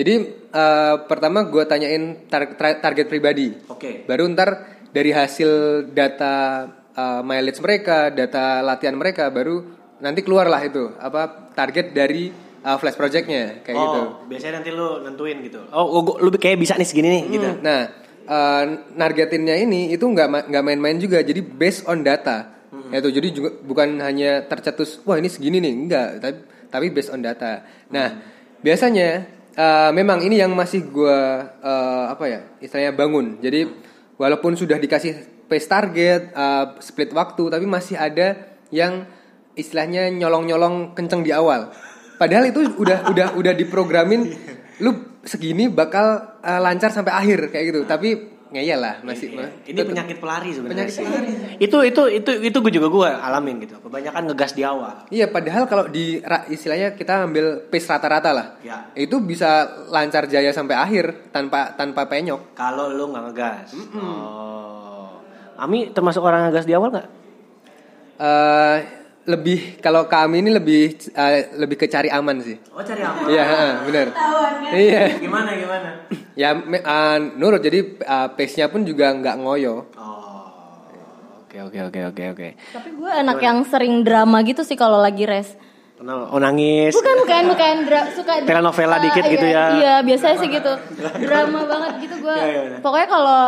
[0.02, 0.14] Jadi
[0.50, 3.54] eh, pertama gue tanyain tar- tra- target pribadi.
[3.70, 4.10] Oke.
[4.10, 6.66] Baru ntar dari hasil data
[6.98, 9.62] eh, mileage mereka, data latihan mereka, baru
[10.02, 12.34] nanti keluarlah itu apa target dari
[12.66, 14.02] eh, flash projectnya kayak oh, gitu.
[14.26, 15.62] biasanya nanti lu nentuin gitu.
[15.70, 17.50] Oh, gua- gua- lu kayak bisa nih segini nih gitu.
[17.62, 17.80] Nah,
[18.26, 18.64] eh,
[18.98, 21.22] nargetinnya ini itu nggak nggak main-main juga.
[21.22, 22.58] Jadi based on data.
[22.92, 26.38] Yaitu jadi juga bukan hanya tercetus wah ini segini nih, enggak, tapi
[26.68, 27.64] tapi based on data.
[27.88, 28.20] Nah,
[28.60, 32.40] biasanya eh, memang ini yang masih gua eh, apa ya?
[32.64, 33.40] istilahnya bangun.
[33.40, 33.68] Jadi
[34.16, 39.06] walaupun sudah dikasih pace target, eh, split waktu, tapi masih ada yang
[39.56, 41.72] istilahnya nyolong-nyolong kenceng di awal.
[42.16, 44.30] Padahal itu udah udah udah diprogramin
[44.82, 47.82] lu segini bakal uh, lancar sampai akhir kayak gitu.
[47.86, 48.10] Tapi
[48.52, 49.40] ngeyel lah masih Iya.
[49.40, 49.50] mah.
[49.64, 51.06] Ini penyakit pelari sebenarnya Penyakit sih.
[51.08, 51.32] pelari.
[51.58, 53.80] Itu itu itu itu gue juga gue alamin gitu.
[53.80, 55.08] Kebanyakan ngegas di awal.
[55.08, 58.48] Iya, padahal kalau di istilahnya kita ambil pace rata-rata lah.
[58.60, 58.92] Ya.
[58.94, 62.52] Itu bisa lancar jaya sampai akhir tanpa tanpa penyok.
[62.54, 63.68] Kalau lu nggak ngegas.
[63.96, 65.16] Oh.
[65.56, 67.08] Ami termasuk orang ngegas di awal nggak?
[68.22, 68.78] eh
[69.22, 72.58] lebih kalau kami ini lebih eh, lebih ke cari aman sih.
[72.74, 73.30] Oh cari aman.
[73.30, 74.08] Iya, heeh, benar.
[74.72, 75.04] Iya.
[75.22, 75.90] Gimana gimana?
[76.34, 79.86] Ya me- eh, nurut jadi eh, pace-nya pun juga nggak ngoyo.
[79.94, 80.18] Oh.
[81.46, 82.48] Oke oke oke oke oke.
[82.56, 85.54] Tapi gue anak yang sering drama gitu sih kalau lagi res.
[86.02, 86.98] Oh nangis.
[86.98, 89.66] Bukan bukan bukan dra suka Telenovela Ah, dikit gitu iya, ya.
[89.78, 90.74] Iya biasanya sih gitu.
[91.22, 92.34] Drama banget gitu gue.
[92.34, 92.78] Iya, iya.
[92.82, 93.42] Pokoknya kalau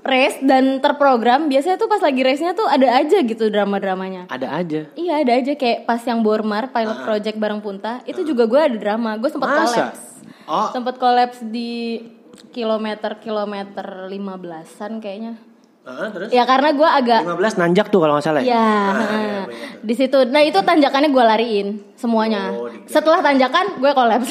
[0.00, 4.26] race dan terprogram biasanya tuh pas lagi race-nya tuh ada aja gitu drama-dramanya.
[4.32, 4.80] Ada aja.
[4.96, 8.76] Iya ada aja kayak pas yang Bormar pilot project bareng Punta itu juga gue ada
[8.80, 9.20] drama.
[9.20, 10.00] Gue sempat kolaps.
[10.48, 10.68] Oh.
[10.72, 12.00] Sempat kolaps di
[12.50, 15.49] kilometer kilometer 15-an kayaknya.
[15.80, 16.28] Terus?
[16.28, 18.42] Ya karena gue agak 15 nanjak tuh kalau nggak salah.
[18.44, 18.52] ya?
[18.52, 18.68] Ya,
[19.16, 19.40] iya,
[19.80, 20.18] di situ.
[20.28, 22.52] Nah itu tanjakannya gue lariin semuanya.
[22.52, 24.28] Oh, Setelah tanjakan gue kolaps.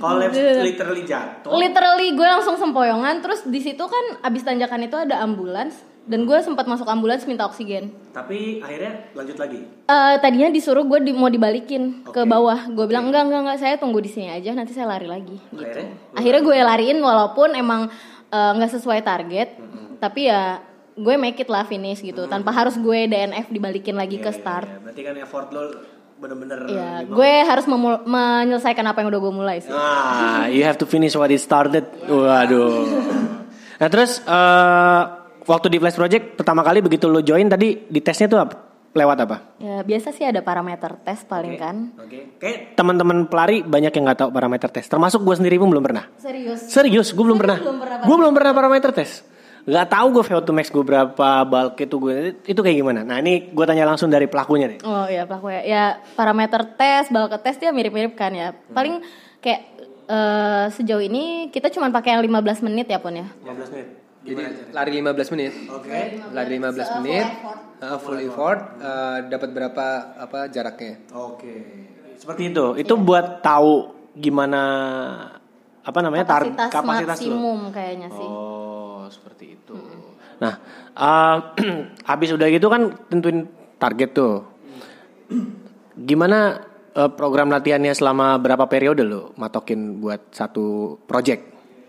[0.00, 1.52] Kolaps literally jatuh.
[1.52, 3.20] Literally gue langsung sempoyongan.
[3.20, 5.76] Terus di situ kan abis tanjakan itu ada ambulans
[6.08, 7.92] dan gue sempat masuk ambulans minta oksigen.
[8.16, 9.60] Tapi akhirnya lanjut lagi.
[9.84, 12.28] Eh tadinya disuruh gue di, mau dibalikin ke Oke.
[12.28, 12.72] bawah.
[12.72, 15.36] Gue bilang enggak enggak enggak saya tunggu di sini aja nanti saya lari lagi.
[15.52, 15.60] Gitu.
[15.60, 15.92] Akhirnya?
[16.16, 17.92] Akhirnya gue lariin walaupun emang
[18.28, 19.48] eh, nggak sesuai target.
[19.98, 20.62] Tapi ya
[20.94, 24.66] gue make it lah finish gitu tanpa harus gue DNF dibalikin lagi ke start.
[24.66, 25.62] Iya, berarti kan effort lo
[26.18, 27.14] bener-bener Iya, bawah.
[27.14, 27.64] gue harus
[28.04, 29.70] menyelesaikan apa yang udah gue mulai sih.
[29.70, 31.86] Ah, you have to finish what it started.
[32.04, 32.82] Waduh.
[33.78, 35.02] Nah terus eh,
[35.46, 38.54] waktu di Flash Project pertama kali begitu lo join tadi di tesnya tuh apa?
[38.98, 39.36] Lewat apa?
[39.62, 41.94] Ya biasa sih ada parameter tes paling kan.
[42.02, 42.34] Oke.
[42.42, 44.90] Kayak teman-teman pelari banyak yang nggak tahu parameter tes.
[44.90, 46.10] Termasuk gue sendiri pun belum pernah.
[46.18, 46.66] Serius.
[46.66, 47.62] Serius, gue belum pernah.
[47.62, 49.22] belum pernah Gue belum pernah parameter tes.
[49.68, 53.04] Gak tahu gue VO2 max gue berapa, bulk itu gue itu kayak gimana.
[53.04, 54.80] Nah ini gue tanya langsung dari pelakunya deh.
[54.80, 55.62] Oh iya pelaku ya.
[55.62, 55.84] Ya
[56.16, 58.56] parameter tes, bulk tes dia mirip-mirip kan ya.
[58.72, 59.04] Paling
[59.44, 59.60] kayak
[60.08, 63.28] eh, sejauh ini kita cuma pakai yang 15 menit ya pun ya.
[63.44, 63.88] 15 menit.
[64.28, 65.52] Jadi lari 15 menit.
[65.68, 65.98] Oke.
[66.30, 67.26] Lari 15 menit.
[67.78, 69.86] uh, full effort uh, dapat berapa
[70.18, 71.00] apa jaraknya?
[71.10, 71.54] Oke.
[72.14, 72.66] Seperti itu.
[72.76, 74.62] Itu buat tahu gimana
[75.80, 77.12] apa namanya tar- Kapasitas, kapasitas lo.
[77.32, 78.26] maksimum kayaknya sih.
[78.26, 79.76] Oh, seperti itu.
[80.38, 80.54] Nah,
[80.92, 81.36] uh,
[82.10, 84.44] habis udah gitu kan tentuin target tuh.
[85.94, 86.62] Gimana
[86.94, 91.42] uh, program latihannya selama berapa periode lo matokin buat satu project?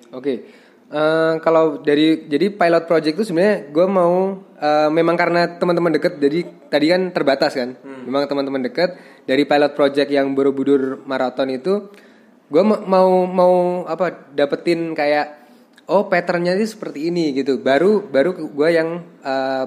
[0.09, 0.58] Oke.
[0.89, 6.17] Eh, kalau dari jadi pilot project itu sebenarnya gue mau eh, memang karena teman-teman deket
[6.17, 7.77] jadi tadi kan terbatas kan.
[8.09, 8.97] Memang teman-teman deket
[9.29, 11.93] dari pilot project yang Borobudur maraton itu
[12.49, 15.37] gue mau mau apa dapetin kayak
[15.85, 17.61] oh patternnya sih seperti ini gitu.
[17.61, 19.65] Baru baru gue yang eh,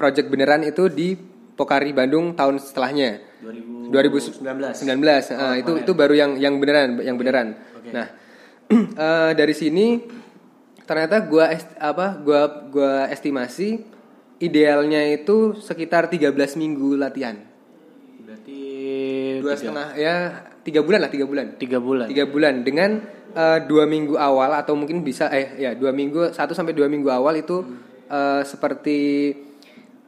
[0.00, 1.20] project beneran itu di
[1.52, 3.20] Pokari Bandung tahun setelahnya.
[3.92, 7.60] 2019 19 ah, itu itu baru yang yang beneran yang beneran.
[7.92, 8.08] Nah,
[8.72, 10.00] eh, dari sini
[10.92, 13.80] ternyata gua est- apa gua gua estimasi
[14.36, 17.40] idealnya itu sekitar 13 minggu latihan.
[18.20, 18.60] Berarti
[19.40, 20.14] Dua setengah ya
[20.60, 21.46] tiga bulan lah tiga bulan.
[21.56, 22.06] tiga bulan.
[22.12, 22.90] Tiga bulan dengan
[23.32, 27.08] eh, dua minggu awal atau mungkin bisa eh ya dua minggu satu sampai dua minggu
[27.08, 27.64] awal itu
[28.06, 29.32] eh, seperti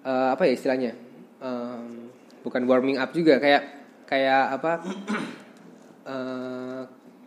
[0.05, 0.93] eh, apa ya istilahnya
[1.45, 2.09] Em,
[2.41, 3.63] bukan warming up juga kayak
[4.09, 4.73] kayak apa
[6.13, 6.81] eh,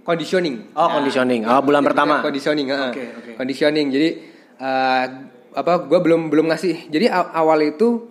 [0.08, 1.44] conditioning Oh, conditioning.
[1.44, 2.24] Oh, bulan pertama.
[2.24, 2.92] conditioning heeh.
[2.92, 3.32] Oke, oke.
[3.36, 4.10] conditioning jadi
[4.58, 5.04] eh,
[5.52, 8.08] apa gue belum belum ngasih jadi aw- awal itu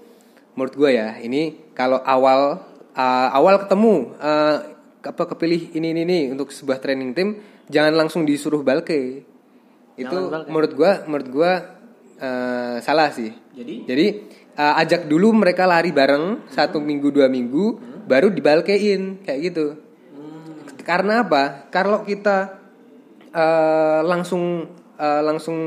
[0.53, 2.61] menurut gue ya ini kalau awal
[2.93, 4.57] eh, awal ketemu eh,
[5.01, 7.29] apa kepilih ini ini ini untuk sebuah training tim
[7.67, 9.23] jangan langsung disuruh balke
[9.97, 10.51] itu balke.
[10.51, 11.53] menurut gue menurut gue
[12.19, 13.75] eh, salah sih Jadi?
[13.87, 14.07] jadi
[14.53, 19.67] eh, ajak dulu mereka lari bareng satu minggu dua minggu baru dibalkein kayak gitu
[20.87, 21.67] karena apa?
[21.75, 22.55] Kalau kita
[23.35, 25.59] eh, langsung eh, langsung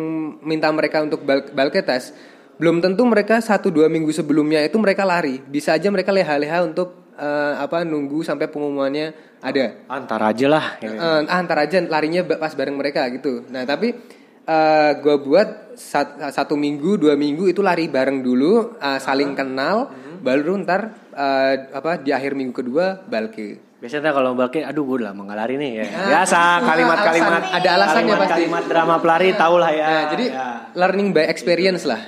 [0.42, 2.16] minta mereka untuk bal balke tes,
[2.56, 5.44] belum tentu mereka satu dua minggu sebelumnya itu mereka lari.
[5.44, 9.12] Bisa aja mereka leha-leha untuk eh, apa nunggu sampai pengumumannya
[9.44, 9.86] ada.
[9.92, 10.66] Antar aja lah.
[10.80, 13.44] Eh, ah, antar aja larinya pas bareng mereka gitu.
[13.52, 14.18] Nah tapi
[14.50, 19.94] eh gue buat sat- satu minggu dua minggu itu lari bareng dulu, eh, saling kenal,
[20.26, 20.82] baru ntar
[21.14, 23.69] eh, apa di akhir minggu kedua balke.
[23.80, 25.86] Biasanya kalau balke, aduh gue udah lari nih ya.
[25.88, 27.32] Biasa kalimat-kalimat.
[27.48, 28.34] Alasan- ada alasannya pasti.
[28.36, 29.86] Kalimat drama pelari tau lah ya.
[29.88, 30.46] Nah, jadi Ya.
[30.76, 32.02] learning by experience lah.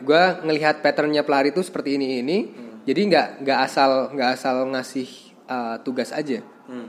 [0.00, 2.38] gue ngelihat patternnya pelari itu seperti ini ini.
[2.86, 5.08] Jadi nggak nggak asal nggak asal ngasih
[5.46, 6.38] uh, tugas aja.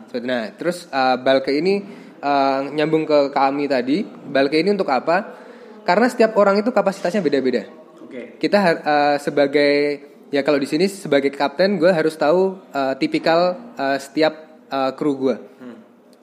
[0.05, 1.81] Seperti- Nah, terus uh, Balke ini
[2.21, 4.05] uh, nyambung ke kami tadi.
[4.05, 5.33] Balke ini untuk apa?
[5.81, 7.65] Karena setiap orang itu kapasitasnya beda-beda.
[7.97, 8.37] Oke.
[8.37, 13.97] Kita uh, sebagai ya kalau di sini sebagai kapten gue harus tahu uh, tipikal uh,
[13.99, 15.35] setiap uh, kru gue,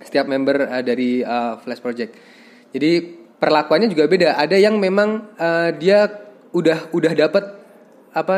[0.03, 2.17] setiap member uh, dari uh, Flash Project.
[2.73, 2.91] Jadi
[3.39, 4.41] perlakuannya juga beda.
[4.41, 6.09] Ada yang memang uh, dia
[6.51, 7.45] udah udah dapat
[8.17, 8.37] apa?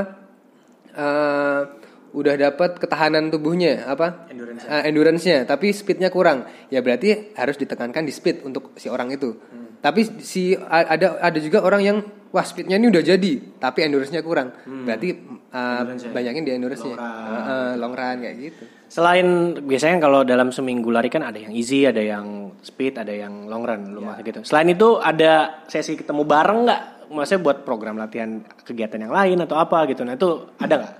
[0.95, 1.63] uh,
[2.11, 4.27] udah dapat ketahanan tubuhnya apa?
[4.27, 4.67] Endurance.
[4.67, 6.43] Uh, endurance-nya, tapi speednya kurang.
[6.67, 9.39] Ya berarti harus ditekankan di speed untuk si orang itu.
[9.81, 11.99] Tapi si ada ada juga orang yang
[12.31, 14.53] wah speednya ini udah jadi, tapi endurance-nya kurang.
[14.63, 15.09] Berarti
[15.51, 16.13] uh, Endurance-nya.
[16.13, 16.95] banyakin di endurance-nya.
[16.95, 17.27] Long run.
[17.27, 18.63] Uh, uh, long run kayak gitu.
[18.87, 19.27] Selain
[19.59, 23.65] biasanya kalau dalam seminggu lari kan ada yang easy, ada yang speed, ada yang long
[23.65, 24.07] run, lu Ya.
[24.13, 24.41] maksud gitu.
[24.45, 26.83] Selain itu ada sesi ketemu bareng nggak?
[27.11, 30.07] Maksudnya buat program latihan kegiatan yang lain atau apa gitu.
[30.07, 30.95] Nah itu ada nggak?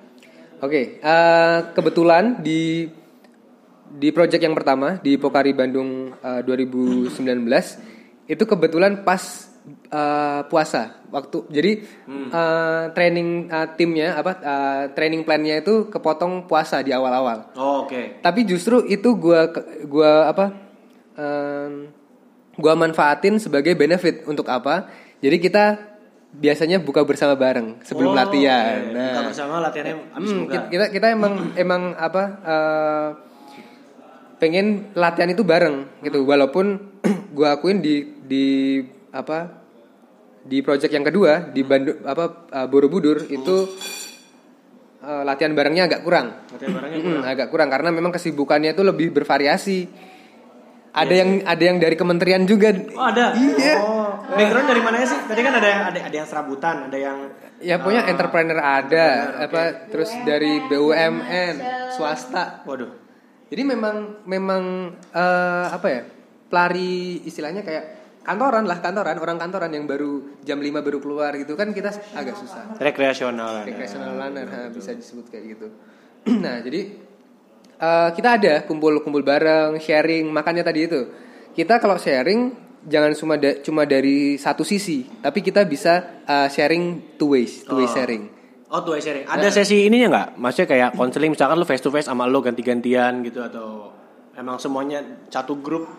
[0.61, 2.91] Oke, eh, kebetulan di
[3.91, 7.17] di project yang pertama di Pokari Bandung eh, 2019
[8.31, 9.51] itu kebetulan pas
[9.89, 11.73] eh, puasa waktu jadi
[12.31, 17.51] eh, training eh, timnya apa eh, training plannya itu kepotong puasa di awal-awal.
[17.55, 18.23] Oh, oke.
[18.23, 19.51] Tapi justru itu gua
[19.85, 20.47] gua apa?
[21.13, 21.91] em,
[22.55, 24.87] gua manfaatin sebagai benefit untuk apa?
[25.19, 25.65] Jadi kita
[26.31, 28.79] biasanya buka bersama bareng sebelum Oh, latihan.
[28.81, 28.95] oke.
[28.95, 30.59] Nah, Buka bersama latihannya abis Hmm, buka.
[30.71, 33.09] kita, kita emang emang apa eh,
[34.39, 36.90] pengen latihan itu bareng gitu walaupun
[37.33, 38.47] gua akuin di di
[39.11, 39.61] apa
[40.41, 43.57] di project yang kedua di Bandung apa eh, Borobudur itu
[45.05, 49.13] eh, latihan barengnya agak kurang Latihan barengnya Mm-mm, agak kurang karena memang kesibukannya itu lebih
[49.13, 49.79] bervariasi
[50.91, 53.31] ada yang ada yang dari kementerian juga Oh ada.
[53.39, 53.75] Iya.
[53.79, 55.23] Oh, background dari mana sih?
[55.23, 57.17] Tadi kan ada yang ada ada yang serabutan, ada yang
[57.63, 59.07] ya punya entrepreneur ada
[59.47, 61.55] apa terus dari BUMN
[61.95, 62.91] swasta waduh.
[63.51, 64.63] Jadi memang memang
[65.15, 66.03] eh, apa ya?
[66.51, 67.85] Pelari istilahnya kayak
[68.21, 72.37] kantoran lah, kantoran, orang kantoran yang baru jam 5 baru keluar gitu kan kita agak
[72.37, 72.75] susah.
[72.77, 73.63] Rekreasional.
[73.63, 73.67] ada.
[73.67, 75.67] Recreational runner ha, bisa disebut kayak gitu.
[76.45, 76.81] nah, jadi
[77.79, 81.01] eh, kita ada kumpul-kumpul bareng, sharing, makanya tadi itu.
[81.51, 87.15] Kita kalau sharing jangan cuma da- cuma dari satu sisi, tapi kita bisa eh, sharing
[87.17, 87.95] two ways, two way Oh.
[87.95, 88.23] sharing.
[88.71, 89.27] Oh tuh sharing.
[89.27, 90.29] Ada sesi ininya nggak?
[90.39, 93.91] Maksudnya kayak konseling misalkan lu face to face sama lu ganti-gantian gitu atau
[94.39, 95.91] emang semuanya satu grup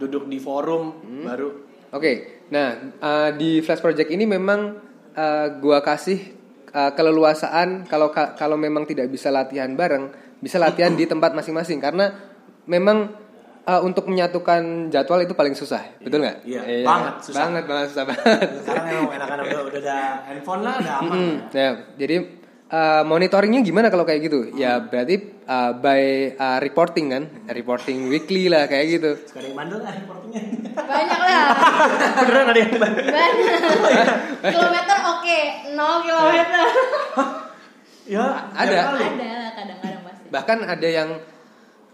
[0.00, 1.48] duduk di forum baru.
[1.92, 4.80] Oke, nah uh, di Flash Project ini memang
[5.12, 6.32] uh, gua kasih
[6.72, 10.08] uh, keleluasaan kalau ka- kalau memang tidak bisa latihan bareng,
[10.40, 12.14] bisa latihan di tempat masing-masing karena
[12.64, 13.10] memang
[13.66, 16.46] uh, untuk menyatukan jadwal itu paling susah, betul nggak?
[16.46, 17.40] Iya, banget susah.
[17.50, 18.38] Banget, banget susah banget.
[18.62, 19.98] Sekarang emang enak-enak udah, udah ada
[20.30, 21.10] handphone lah, ada apa?
[21.12, 22.16] Hmm, ya, jadi
[22.70, 24.54] uh, monitoringnya gimana kalau kayak gitu?
[24.54, 29.10] Ya berarti uh, by uh, reporting kan, reporting weekly lah kayak gitu.
[29.36, 30.42] Yang bandel lah reportingnya.
[30.74, 31.44] Banyak lah.
[32.26, 33.04] Beneran ada yang bandel.
[33.10, 33.58] Banyak.
[34.54, 35.40] kilometer oke,
[35.74, 36.66] 0 kilometer.
[38.10, 38.26] Ya,
[38.58, 38.78] Ada.
[38.90, 39.06] kali.
[39.06, 40.26] Ada lah kadang-kadang pasti.
[40.34, 41.10] bahkan ada yang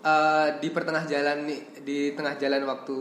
[0.01, 2.99] eh, di pertengah jalan nih di tengah jalan waktu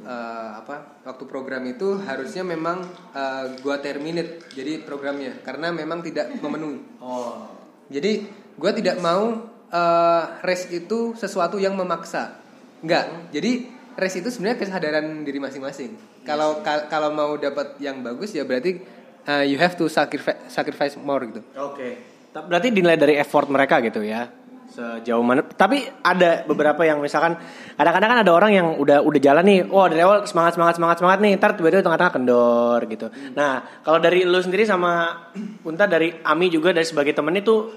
[0.00, 2.82] eh, apa waktu program itu harusnya memang
[3.12, 6.80] eh, gua terminate jadi programnya karena memang tidak memenuhi.
[6.98, 7.48] Oh.
[7.88, 8.22] jadi
[8.54, 12.38] gua tidak mau eh, race itu sesuatu yang memaksa.
[12.78, 13.66] Enggak jadi
[13.98, 15.98] race itu sebenarnya kesadaran diri masing-masing.
[16.22, 18.78] Kalau kal- kalau mau dapat yang bagus ya berarti
[19.24, 21.42] eh, you have to sacrifice sacrifice more gitu.
[21.58, 21.88] Oke.
[22.28, 24.28] Ta- Berarti dinilai dari effort mereka gitu ya.
[24.68, 25.40] Sejauh mana?
[25.42, 27.40] Tapi ada beberapa yang misalkan
[27.74, 30.96] kadang-kadang kan ada orang yang udah udah jalan nih, oh dari awal semangat semangat semangat
[31.00, 33.06] semangat nih, ntar tiba-tiba tengah-tengah kendor gitu.
[33.32, 35.24] Nah kalau dari lu sendiri sama
[35.64, 37.72] Unta dari Ami juga dari sebagai temen itu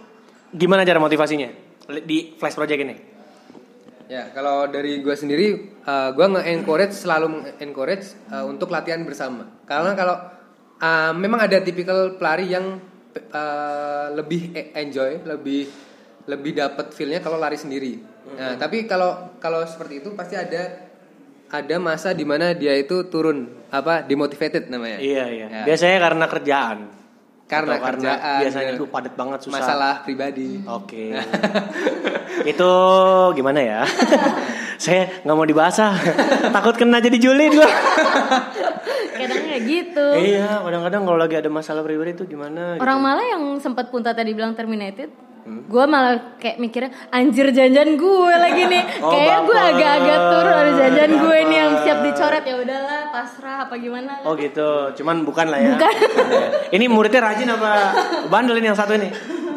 [0.52, 1.48] gimana cara motivasinya
[2.04, 2.96] di Flash Project ini?
[4.12, 8.12] Ya, kalau dari gue sendiri, uh, gue nge-encourage selalu encourage
[8.44, 9.48] untuk latihan bersama.
[9.64, 10.20] Karena kalau
[10.84, 12.84] uh, memang ada tipikal pelari yang
[13.32, 15.72] uh, lebih e- enjoy, lebih
[16.30, 17.98] lebih dapat feel-nya kalau lari sendiri.
[18.38, 20.92] Nah, tapi kalau kalau seperti itu pasti ada
[21.52, 24.98] ada masa di mana dia itu turun apa demotivated namanya.
[25.04, 25.48] Iya iya.
[25.52, 25.64] Ya.
[25.68, 26.80] Biasanya karena kerjaan.
[27.52, 28.78] Karena Atau kerjaan, biasanya ya.
[28.80, 29.60] itu padat banget susah.
[29.60, 30.64] Masalah pribadi.
[30.64, 31.12] Oke.
[32.56, 32.72] itu
[33.36, 33.82] gimana ya?
[34.84, 35.92] Saya nggak mau dibahas ah.
[36.56, 37.68] Takut kena jadi julid gua.
[39.20, 40.06] Kadang kayak gitu.
[40.18, 42.80] iya, kadang-kadang kalau lagi ada masalah pribadi itu gimana?
[42.80, 42.82] gitu.
[42.88, 45.12] Orang malah yang sempat Punta tadi bilang terminated,
[45.44, 48.84] gue malah kayak mikirnya anjir janjian gue lagi nih.
[49.02, 53.58] Oh, kayak gue agak-agak turun ada janjian gue nih yang siap dicoret ya udahlah pasrah
[53.66, 54.22] apa gimana.
[54.24, 55.74] Oh gitu, cuman bukan lah ya.
[55.74, 55.94] Bukan.
[56.78, 57.72] Ini muridnya rajin apa
[58.30, 59.10] bandel ini yang satu ini?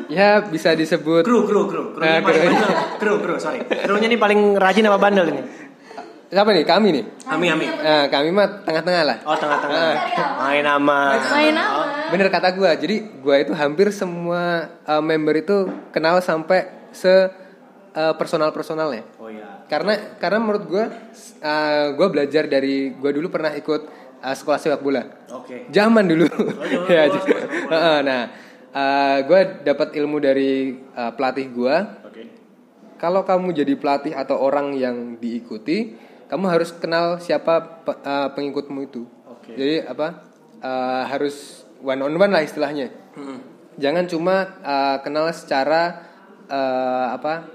[0.04, 1.82] ya bisa disebut Kru, kru, kru.
[1.96, 2.52] Eh, paling kru.
[2.52, 2.70] bandel.
[3.00, 3.64] Kru, kru, sorry.
[3.64, 5.40] Krunya nih paling rajin apa bandel ini?
[6.32, 6.64] Siapa nih?
[6.64, 7.04] Kami nih.
[7.28, 7.66] Ami, Ami.
[7.68, 9.16] Nah, kami mah tengah-tengah lah.
[9.24, 9.92] Oh, tengah-tengah.
[10.44, 11.18] Main aman.
[11.20, 11.84] Main apa?
[12.12, 12.76] Bener kata gua.
[12.76, 17.10] Jadi gua itu hampir semua uh, member itu kenal sampai se
[17.94, 19.06] uh, personal personalnya.
[19.16, 19.64] Oh iya.
[19.70, 20.84] Karena karena menurut gua
[21.40, 23.82] uh, gua belajar dari gua dulu pernah ikut
[24.20, 25.02] uh, sekolah sepak bola.
[25.32, 25.70] Oke.
[25.70, 26.26] Zaman dulu.
[26.28, 27.72] zaman ya, dulu, sepak bola.
[27.72, 28.22] Heeh, nah,
[28.74, 31.76] uh, gua dapat ilmu dari uh, pelatih gua.
[32.04, 32.22] Oke.
[32.98, 35.92] Kalau kamu jadi pelatih atau orang yang diikuti,
[36.34, 39.06] kamu harus kenal siapa pe- uh, pengikutmu itu.
[39.30, 39.54] Oke.
[39.54, 40.34] Jadi apa?
[40.58, 42.90] uh, harus one on one lah istilahnya.
[43.78, 46.02] Jangan cuma uh, kenal secara
[46.50, 47.46] uh, apa?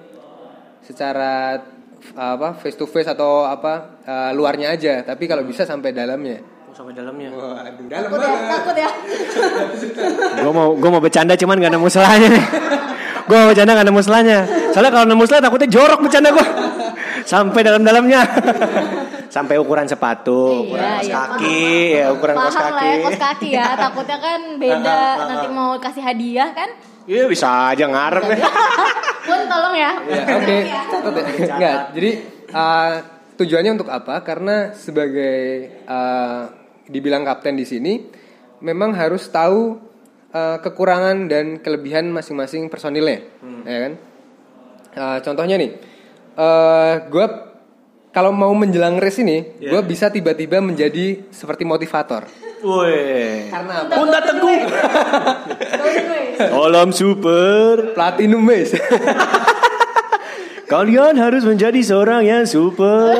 [0.79, 1.59] Secara
[2.15, 2.55] uh, apa?
[2.63, 3.99] Face to face atau apa?
[4.07, 6.39] uh, luarnya aja, tapi kalau bisa sampai dalamnya.
[6.39, 7.35] Oh, sampai dalamnya.
[7.35, 7.59] Waduh,
[7.91, 8.89] dalam Takut ya, takut ya.
[10.39, 12.45] Gue mau gue mau bercanda cuman gak nemu selanya nih.
[13.27, 14.39] gue mau bercanda gak nemu selanya.
[14.71, 16.47] Soalnya kalau nemu selah takutnya jorok bercanda gue.
[17.25, 18.21] Sampai dalam-dalamnya.
[19.35, 21.61] Sampai ukuran sepatu, ukuran Iya, kaos iya, kaki,
[21.93, 23.05] ya ukuran kaos Paham lah ya kaki.
[23.05, 23.65] kos kaki ya.
[23.85, 26.69] Takutnya kan beda nanti mau kasih hadiah kan.
[27.05, 28.37] Iya bisa aja ngarep ya.
[29.29, 29.91] Pun tolong ya.
[30.09, 30.57] Ya, oke.
[30.65, 31.25] Catat ya.
[31.45, 32.11] Enggak, jadi
[32.49, 32.93] uh,
[33.37, 34.15] tujuannya untuk apa?
[34.25, 35.37] Karena sebagai
[35.85, 36.49] uh,
[36.89, 38.01] dibilang kapten di sini
[38.65, 39.77] memang harus tahu
[40.33, 43.21] uh, kekurangan dan kelebihan masing-masing personilnya,
[43.63, 43.93] ya kan?
[44.89, 45.71] Uh, contohnya nih,
[46.39, 47.25] uh, gue
[48.09, 52.25] kalau mau menjelang race ini, gue bisa tiba-tiba menjadi seperti motivator.
[52.65, 53.47] Woi.
[53.47, 53.93] Karena apa?
[53.93, 54.59] Punta teguh.
[56.39, 57.93] Salam super.
[57.93, 58.75] Platinum base.
[60.69, 63.17] Kalian harus menjadi seorang yang super.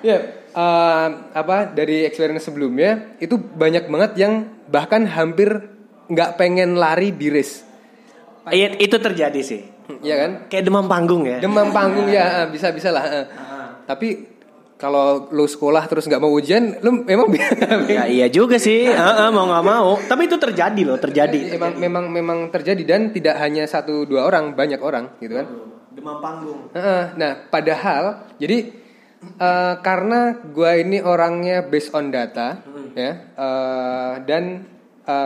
[0.00, 5.76] Ya, eh, apa dari experience sebelumnya itu banyak banget yang bahkan hampir
[6.08, 7.67] nggak pengen lari di race,
[8.50, 9.62] Iya, itu terjadi sih.
[10.00, 10.30] ya kan?
[10.46, 11.38] Kayak demam panggung ya.
[11.38, 13.04] Demam panggung ya bisa bisa lah.
[13.06, 13.24] eh.
[13.84, 14.08] Tapi
[14.76, 17.26] kalau lu sekolah terus nggak mau ujian, lu memang
[17.90, 19.98] Ya iya juga sih, Heeh, mau nggak mau.
[19.98, 21.50] Tapi itu terjadi loh, terjadi.
[21.50, 25.46] memang memang memang terjadi dan tidak hanya satu dua orang, banyak orang gitu kan.
[25.90, 26.70] Demam panggung.
[26.70, 28.04] Heeh, Nah, padahal
[28.36, 28.70] jadi
[29.18, 32.62] eh, karena gua ini orangnya based on data,
[32.94, 34.62] ya, eh, dan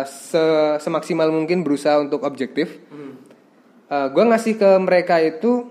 [0.06, 2.78] se- semaksimal mungkin berusaha untuk objektif.
[3.92, 5.68] Eh, gua ngasih ke mereka itu,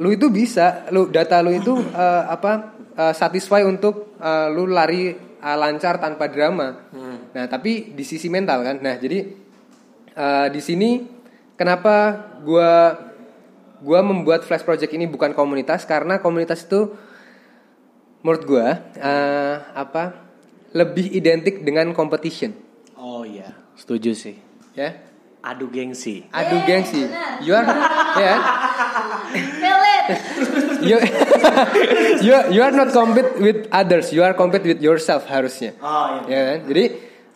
[0.00, 5.12] lu itu bisa, lu data lu itu eh, apa eh, satisfy untuk eh, lu lari
[5.12, 6.88] eh, lancar tanpa drama.
[7.34, 8.76] Nah, tapi di sisi mental kan.
[8.80, 9.28] Nah, jadi
[10.16, 11.04] eh, di sini
[11.52, 12.96] kenapa gua
[13.84, 16.96] gua membuat flash project ini bukan komunitas karena komunitas itu
[18.24, 20.16] menurut gua eh, apa
[20.72, 22.56] lebih identik dengan competition
[22.96, 24.34] Oh iya, setuju sih.
[24.72, 24.96] ya
[25.44, 26.24] Adu gengsi.
[26.32, 27.04] adu gengsi.
[27.44, 27.68] you are
[28.24, 28.34] ya
[29.34, 30.06] Pelet.
[30.80, 30.96] you
[32.24, 34.08] you you are not compete with others.
[34.08, 35.76] You are compete with yourself harusnya.
[35.80, 36.58] Oh ya kan?
[36.70, 36.84] Jadi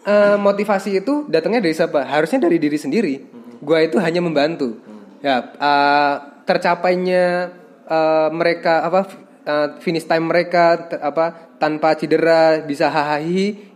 [0.04, 2.06] eh, motivasi itu datangnya dari siapa?
[2.06, 3.14] Harusnya dari diri sendiri.
[3.60, 4.78] Gua itu hanya membantu.
[5.20, 6.14] Ya eh,
[6.48, 7.52] tercapainya
[7.84, 9.00] eh, mereka apa
[9.44, 13.20] eh, finish time mereka t- apa tanpa cedera bisa hahaha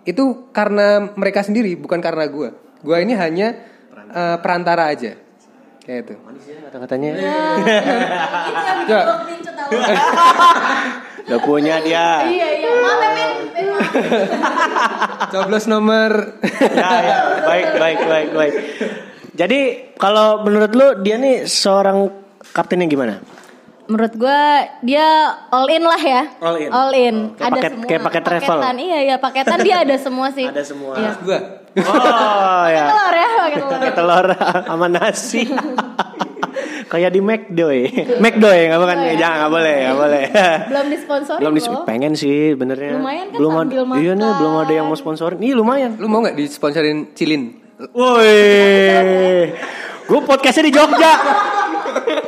[0.06, 2.54] itu karena mereka sendiri bukan karena gua.
[2.80, 3.71] Gua ini hanya
[4.08, 5.12] eh, perantara aja
[5.82, 7.10] kayak itu Manis ya kata-katanya.
[8.86, 9.04] Coba.
[11.22, 12.26] Udah punya dia.
[12.26, 12.70] Iya iya.
[12.72, 13.28] Ya,
[15.30, 18.54] coblos nomor ya, ya, baik, baik, baik, baik.
[19.32, 19.60] Jadi
[19.96, 22.10] kalau menurut lu dia nih seorang
[22.52, 23.22] kapten yang gimana?
[23.88, 24.40] Menurut gue
[24.84, 25.06] dia
[25.50, 26.22] all in lah ya.
[26.38, 26.70] All in.
[26.70, 27.16] All in.
[27.34, 27.88] Kayak ada paket- semua.
[27.88, 28.58] kayak paket travel.
[28.60, 30.46] Paketan, iya iya paketan dia ada semua sih.
[30.46, 30.94] Ada semua.
[30.94, 31.12] Iya.
[31.22, 31.38] gua
[31.72, 32.84] Oh ya.
[32.86, 33.72] Telur ya, pakai telur.
[33.72, 34.26] Pakai telur
[34.62, 35.42] sama nasi.
[36.92, 37.88] Kayak di McDo ya.
[38.20, 38.96] McDo ya, nggak bukan?
[38.96, 39.14] Oh, ya.
[39.16, 40.22] Jangan, nggak boleh, nggak boleh.
[40.68, 41.84] Belum disponsorin belum dis loh.
[41.88, 43.00] pengen sih benernya.
[43.00, 44.36] Lumayan kan belum ada, sambil iya nih, makan.
[44.36, 45.38] belum ada yang mau sponsorin.
[45.40, 45.90] Iya lumayan.
[45.96, 47.42] lu mau nggak disponsorin cilin
[47.82, 49.50] Woi,
[50.04, 51.12] gue podcastnya di Jogja.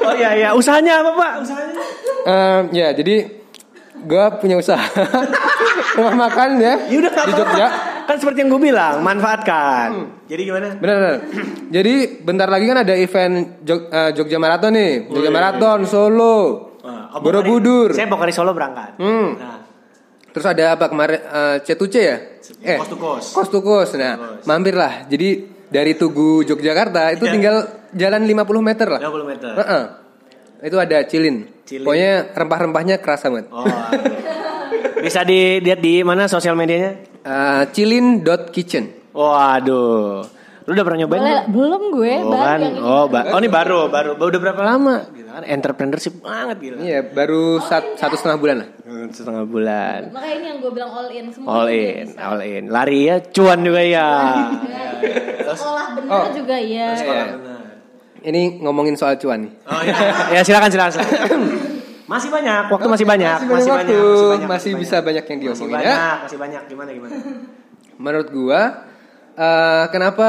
[0.03, 1.33] Oh iya iya, usahanya apa pak?
[1.41, 1.83] Usahanya?
[2.25, 3.15] Em, ya jadi
[3.95, 4.83] gue punya usaha
[5.97, 7.37] rumah makan ya Ya udah di.
[7.37, 7.67] Jogja
[8.05, 9.89] Kan seperti yang gue bilang, manfaatkan.
[10.25, 10.69] Jadi gimana?
[10.75, 11.17] benar benar
[11.77, 16.37] jadi bentar lagi kan ada event Jog- eh, Jogja Marathon nih Jogja Marathon Solo
[16.81, 18.97] Wah, oh, Borobudur Saya mau dari Solo berangkat.
[18.97, 19.29] Hmm.
[19.35, 19.59] Nah,
[20.29, 22.17] terus ada apa kemarin eh, C2C ya
[22.63, 23.29] eh Coast to coast.
[23.33, 23.93] Coast to coast.
[23.95, 27.33] nah mampir lah jadi dari Tugu Yogyakarta itu Ya.
[27.33, 27.57] tinggal
[27.91, 29.51] jalan 50 meter lah 50 meter.
[29.55, 29.85] Heeh.
[30.63, 31.37] itu ada cilin.
[31.63, 31.85] Cilin.
[31.85, 33.65] pokoknya rempah-rempahnya kerasa banget Oh,
[34.99, 37.13] bisa dilihat di mana sosial medianya?
[37.25, 40.21] Eh, cilin.kitchen Waduh.
[40.65, 41.21] Lu udah pernah nyobain?
[41.21, 41.53] Boleh, belum?
[41.55, 44.97] belum gue Oh baru kan, oh, ba- oh ini baru, baru, baru udah berapa lama?
[45.07, 46.77] Gila kan, entrepreneurship banget gila.
[46.81, 48.69] Iya, baru sat- satu setengah bulan lah.
[48.83, 50.01] Hmm, Setengah bulan.
[50.11, 51.49] Makanya ini yang gue bilang all in semua.
[51.55, 52.21] All in, bisa.
[52.23, 52.63] all in.
[52.67, 54.09] Lari ya, cuan juga ya.
[55.47, 56.27] Sekolah bener Oh.
[56.33, 56.89] juga ya.
[56.93, 57.25] Iya.
[58.23, 59.53] Ini ngomongin soal cuan nih.
[59.65, 59.97] Oh iya.
[60.33, 60.93] ya silakan silakan.
[60.95, 61.41] silakan.
[62.05, 63.99] Masih banyak, waktu masih banyak, Masih banyak waktu,
[64.29, 65.81] banyak, masih bisa banyak yang Masih diomongin ya.
[65.81, 66.63] banyak, masih banyak.
[66.69, 67.13] Gimana gimana?
[68.05, 68.61] Menurut gua,
[69.35, 70.29] eh, kenapa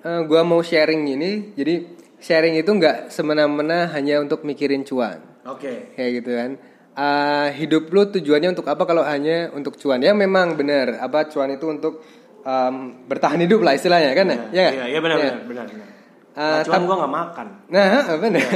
[0.00, 1.30] eh, gua mau sharing ini?
[1.52, 1.74] Jadi
[2.18, 5.94] sharing itu nggak semena-mena hanya untuk mikirin cuan, Oke.
[5.94, 6.50] kayak gitu kan.
[6.92, 10.00] Eh, hidup lu tujuannya untuk apa kalau hanya untuk cuan?
[10.00, 12.04] Ya memang benar, apa cuan itu untuk
[12.40, 12.74] em,
[13.04, 14.26] bertahan hidup lah istilahnya kan?
[14.26, 14.36] ya?
[14.52, 15.24] Ya, Iya, iya benar Ya.
[15.24, 15.66] benar benar.
[15.66, 15.88] benar.
[16.36, 17.46] Eh, Nah, cuman gua nggak makan.
[17.68, 17.84] Nah,
[18.28, 18.48] benar.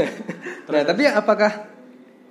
[0.68, 1.52] nah, tapi apakah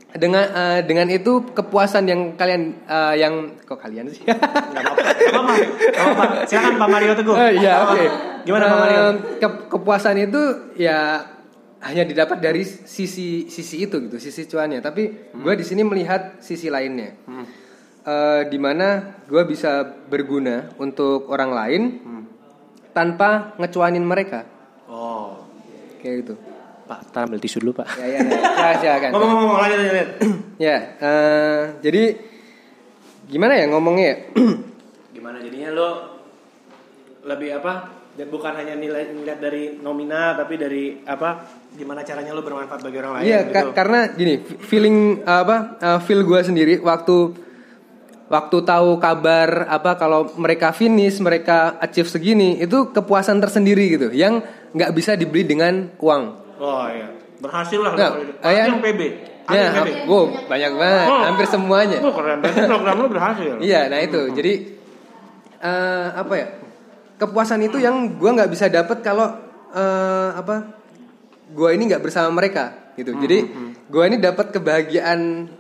[0.10, 4.26] dengan eh, dengan itu kepuasan yang kalian eh, yang kok kalian sih?
[4.26, 4.42] Gak
[4.74, 5.02] apa-apa.
[5.06, 5.54] Gak apa-apa.
[5.94, 6.26] Gak apa-apa.
[6.44, 7.36] Silakan Pak Mario Teguh.
[7.36, 8.06] Eh, Iya, oke.
[8.42, 9.02] Gimana Pak Mario?
[9.38, 10.42] Ke- kepuasan itu
[10.76, 11.22] ya
[11.80, 14.80] hanya didapat dari sisi sisi itu gitu, sisi cuannya.
[14.80, 17.14] Tapi gue di sini melihat sisi lainnya.
[18.02, 18.88] Eh, di mana
[19.24, 21.82] gue bisa berguna untuk orang lain
[22.90, 24.44] tanpa ngecuanin mereka,
[24.90, 25.46] Oh.
[26.02, 26.36] kayak gitu.
[26.90, 27.88] Pak, tar ambil tisu dulu, Pak.
[27.96, 28.38] Ya, ya, ya.
[28.42, 29.10] Ya, silakan.
[29.14, 30.10] Ngomong-ngomong lanjut lanjut.
[30.58, 32.04] Ya, eh, jadi
[33.26, 34.18] gimana ya ngomongnya ya?
[35.16, 35.90] Gimana jadinya lo
[37.24, 37.74] lebih apa?
[38.10, 41.46] Dan bukan hanya nilai ngeliat dari nominal tapi dari apa?
[41.70, 43.54] Gimana caranya lo bermanfaat bagi orang lain Iya, gitu.
[43.54, 45.78] ka- karena gini, feeling apa?
[45.78, 47.38] eh, feel gue sendiri waktu
[48.26, 54.42] waktu tahu kabar apa kalau mereka finish, mereka achieve segini, itu kepuasan tersendiri gitu, yang
[54.72, 56.49] nggak bisa dibeli dengan uang.
[56.60, 57.08] Oh iya.
[57.40, 58.12] Berhasil lah Nah,
[58.46, 59.02] yang PB.
[59.48, 59.90] Ada Ya, yang PB.
[60.06, 61.22] wow, banyak banget, Oh.
[61.24, 61.98] hampir semuanya.
[62.04, 62.38] Oh, keren.
[62.38, 63.54] Berarti program lo berhasil.
[63.58, 64.22] Iya, nah itu.
[64.30, 64.54] Jadi
[65.58, 66.48] eh, apa ya?
[67.16, 69.28] Kepuasan itu yang gua nggak bisa dapat kalau
[69.72, 70.78] eh, apa?
[71.50, 73.16] Gua ini nggak bersama mereka gitu.
[73.16, 73.38] Jadi
[73.88, 75.20] gua ini dapat kebahagiaan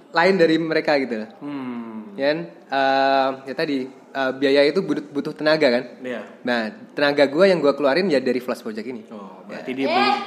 [0.10, 1.26] lain dari mereka gitu.
[1.40, 2.14] Hmm.
[2.14, 2.36] Ya?
[2.36, 5.84] Eh, ya tadi eh, biaya itu butuh, butuh tenaga kan.
[6.02, 6.22] Iya.
[6.46, 9.06] Nah, tenaga gua yang gua keluarin ya dari flash project ini.
[9.14, 10.10] Oh, berarti dia beli.
[10.10, 10.18] Eh,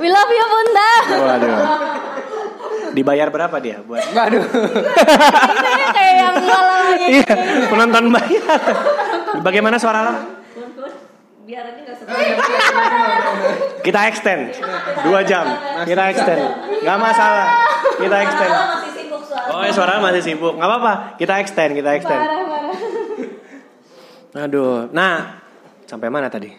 [0.00, 0.92] we love you Bunda.
[1.24, 1.56] Waduh.
[2.94, 4.06] Dibayar berapa dia buat?
[4.14, 4.44] Waduh.
[5.94, 6.34] Kayak yang.
[7.04, 7.32] Iya,
[7.68, 8.58] penonton bayar.
[9.42, 10.14] Bagaimana suara lo?
[11.44, 11.96] Biar aja nggak
[13.84, 14.56] Kita extend
[15.04, 15.44] dua jam.
[15.84, 16.40] Kita extend.
[16.80, 17.48] Gak masalah.
[18.00, 18.54] Kita extend.
[19.50, 20.56] Oh, ya, suara masih sibuk.
[20.56, 20.92] Gak apa-apa.
[21.20, 21.76] Kita extend.
[21.76, 22.22] Kita extend.
[22.22, 24.46] Parah parah.
[24.48, 24.88] Aduh.
[24.90, 25.40] Nah,
[25.84, 26.50] sampai mana tadi?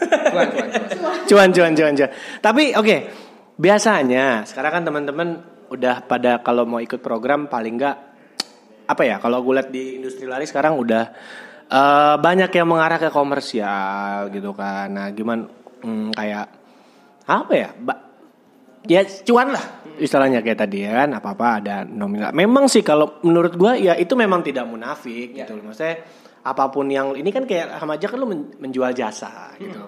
[0.00, 0.88] Cuan, cuan, cuan.
[1.28, 2.10] cuan, cuan, cuan, cuan.
[2.40, 2.96] Tapi oke.
[3.60, 5.28] Biasanya sekarang kan teman-teman
[5.68, 7.96] udah pada kalau mau ikut program paling nggak
[8.88, 9.20] apa ya?
[9.20, 11.04] Kalau gue lihat di industri lari sekarang udah
[11.68, 14.88] eh, banyak yang mengarah ke komersial gitu kan.
[14.88, 15.44] Nah, gimana
[15.84, 16.46] hmm, kayak
[17.28, 17.68] apa ya?
[17.76, 18.10] Ba-
[18.88, 22.32] ya cuan lah istilahnya kayak tadi ya kan apa apa ada nominal.
[22.32, 25.70] Memang sih kalau menurut gua ya itu memang tidak munafik gitu loh.
[25.70, 26.00] Maksudnya
[26.40, 29.84] apa pun yang ini kan kayak sama aja kan lu men- menjual jasa gitu.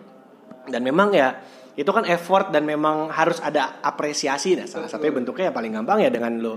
[0.68, 1.40] Dan memang ya
[1.72, 4.54] itu kan effort dan memang harus ada apresiasi.
[4.54, 6.54] Nah salah satunya bentuknya ya paling gampang ya dengan lu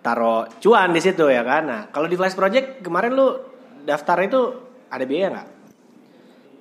[0.00, 1.62] taruh cuan di situ ya kan.
[1.68, 3.36] Nah kalau di flash project kemarin lu
[3.84, 4.40] daftar itu
[4.88, 5.48] ada biaya nggak?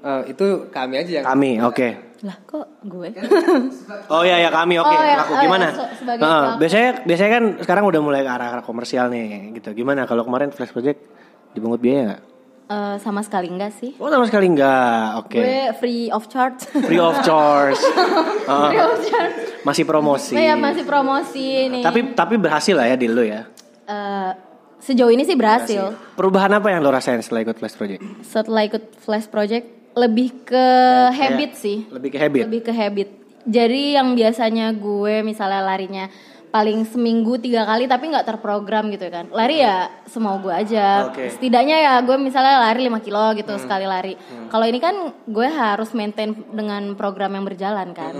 [0.04, 3.10] Eh, itu kami aja yang kami oke Lah kok gue?
[4.14, 5.68] Oh iya ya kami oke Oh, ya, laku oh, ya, gimana?
[5.70, 6.60] se- sebagai Heeh, pelaku.
[6.60, 9.70] biasanya biasanya kan sekarang udah mulai ke arah, arah komersial nih gitu.
[9.74, 11.04] Gimana kalau kemarin flash project
[11.52, 12.22] dipungut biaya nggak?
[12.64, 13.92] Eh, sama sekali enggak sih.
[13.98, 15.08] Oh sama sekali nggak.
[15.20, 15.36] Oke.
[15.36, 16.64] Gue free of charge.
[16.64, 17.76] Free of charge.
[18.50, 19.36] Heeh, free of charge.
[19.62, 20.32] masih promosi.
[20.32, 21.84] Oh ya masih promosi nih.
[21.84, 23.44] Tapi tapi berhasil lah ya di lu ya.
[23.84, 24.32] Eh,
[24.80, 25.92] sejauh ini sih berhasil.
[26.16, 28.00] Perubahan apa yang lo rasain setelah ikut flash project?
[28.24, 30.68] Setelah ikut flash project lebih ke
[31.14, 31.86] habit sih.
[31.89, 32.44] Lebih ke habit.
[32.50, 33.10] Lebih ke habit.
[33.44, 36.08] Jadi yang biasanya gue misalnya larinya
[36.54, 39.26] paling seminggu tiga kali tapi nggak terprogram gitu kan.
[39.34, 41.10] Lari ya semau gue aja.
[41.10, 41.34] Oke.
[41.34, 44.14] Setidaknya ya gue misalnya lari 5 kilo gitu sekali lari.
[44.54, 48.14] Kalau ini kan gue harus maintain dengan program yang berjalan kan.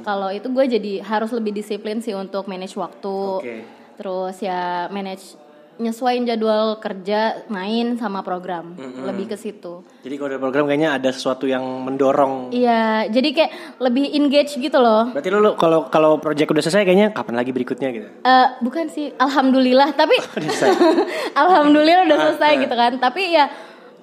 [0.00, 3.18] Kalau itu gue jadi harus lebih disiplin sih untuk manage waktu.
[3.44, 3.56] Oke.
[4.00, 5.36] Terus ya manage
[5.78, 8.78] nyesuaiin jadwal kerja main sama program.
[8.78, 9.82] Lebih ke situ.
[10.06, 12.54] Jadi kalau ada program kayaknya ada sesuatu yang mendorong.
[12.54, 13.52] Iya, jadi kayak
[13.82, 15.10] lebih engage gitu loh.
[15.10, 18.08] Berarti lu kalau kalau project udah selesai kayaknya kapan lagi berikutnya gitu?
[18.22, 19.94] Eh bukan sih, alhamdulillah.
[19.98, 20.14] Tapi
[21.42, 22.92] alhamdulillah udah selesai gitu kan.
[23.02, 23.50] Tapi ya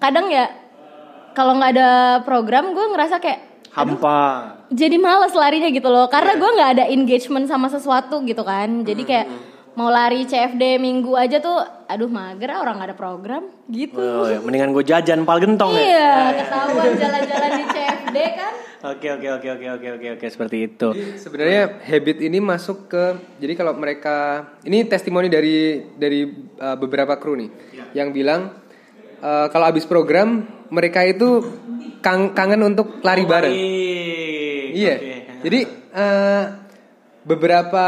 [0.02, 0.52] kadang ya
[1.32, 1.90] kalau nggak ada
[2.28, 3.40] program, gue ngerasa kayak
[3.72, 4.20] Hampa.
[4.68, 6.12] jadi males larinya gitu loh.
[6.12, 8.84] Karena gue nggak ada engagement sama sesuatu gitu kan.
[8.84, 9.28] Jadi kayak
[9.72, 11.56] mau lari CFD minggu aja tuh
[11.86, 14.38] aduh mager orang nggak ada program gitu Oh, ya.
[14.38, 15.80] Mendingan gue jajan pal gentong ya.
[15.80, 20.90] iya ketahuan jalan-jalan di CFD kan Oke oke oke oke oke oke oke seperti itu.
[21.16, 23.04] Sebenarnya habit ini masuk ke
[23.38, 24.18] jadi kalau mereka
[24.64, 26.26] ini testimoni dari dari
[26.58, 27.50] uh, beberapa kru nih
[27.94, 28.58] yang bilang
[29.22, 31.46] uh, kalau habis program mereka itu
[32.02, 33.54] kang- kangen untuk lari bareng.
[34.74, 34.96] Iya.
[35.42, 35.60] Jadi
[35.94, 36.44] uh,
[37.32, 37.86] beberapa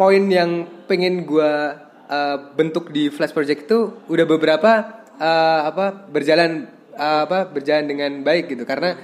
[0.00, 1.76] poin yang pengen gua
[2.08, 3.78] uh, bentuk di Flash Project itu
[4.08, 6.64] udah beberapa uh, apa berjalan
[6.96, 8.64] uh, apa berjalan dengan baik gitu.
[8.64, 8.96] Karena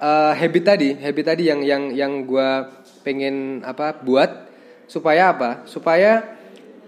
[0.00, 4.48] uh, habit tadi habit tadi yang yang yang gua pengen apa buat
[4.88, 5.68] supaya apa?
[5.68, 6.38] Supaya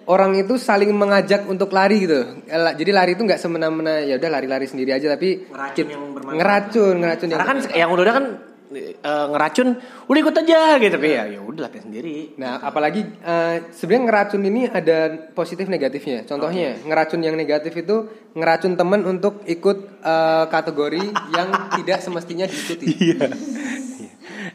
[0.08, 2.40] orang itu saling mengajak untuk lari gitu.
[2.50, 6.36] Jadi lari itu nggak semena-mena ya udah lari-lari sendiri aja tapi Ngeracun yang bermanfaat.
[6.40, 8.26] ngeracun ngeracun yang kan yang udah kan
[8.72, 9.68] eh, ngeracun,
[10.06, 10.94] udah ikut aja gitu.
[10.94, 12.34] Tapi ya ya udah latihan sendiri.
[12.38, 14.98] Nah, apalagi eh, sebenarnya ngeracun ini ada
[15.34, 16.22] positif negatifnya.
[16.24, 21.04] Contohnya, ngeracun yang negatif itu ngeracun temen untuk ikut eh, kategori
[21.34, 22.86] yang tidak semestinya diikuti.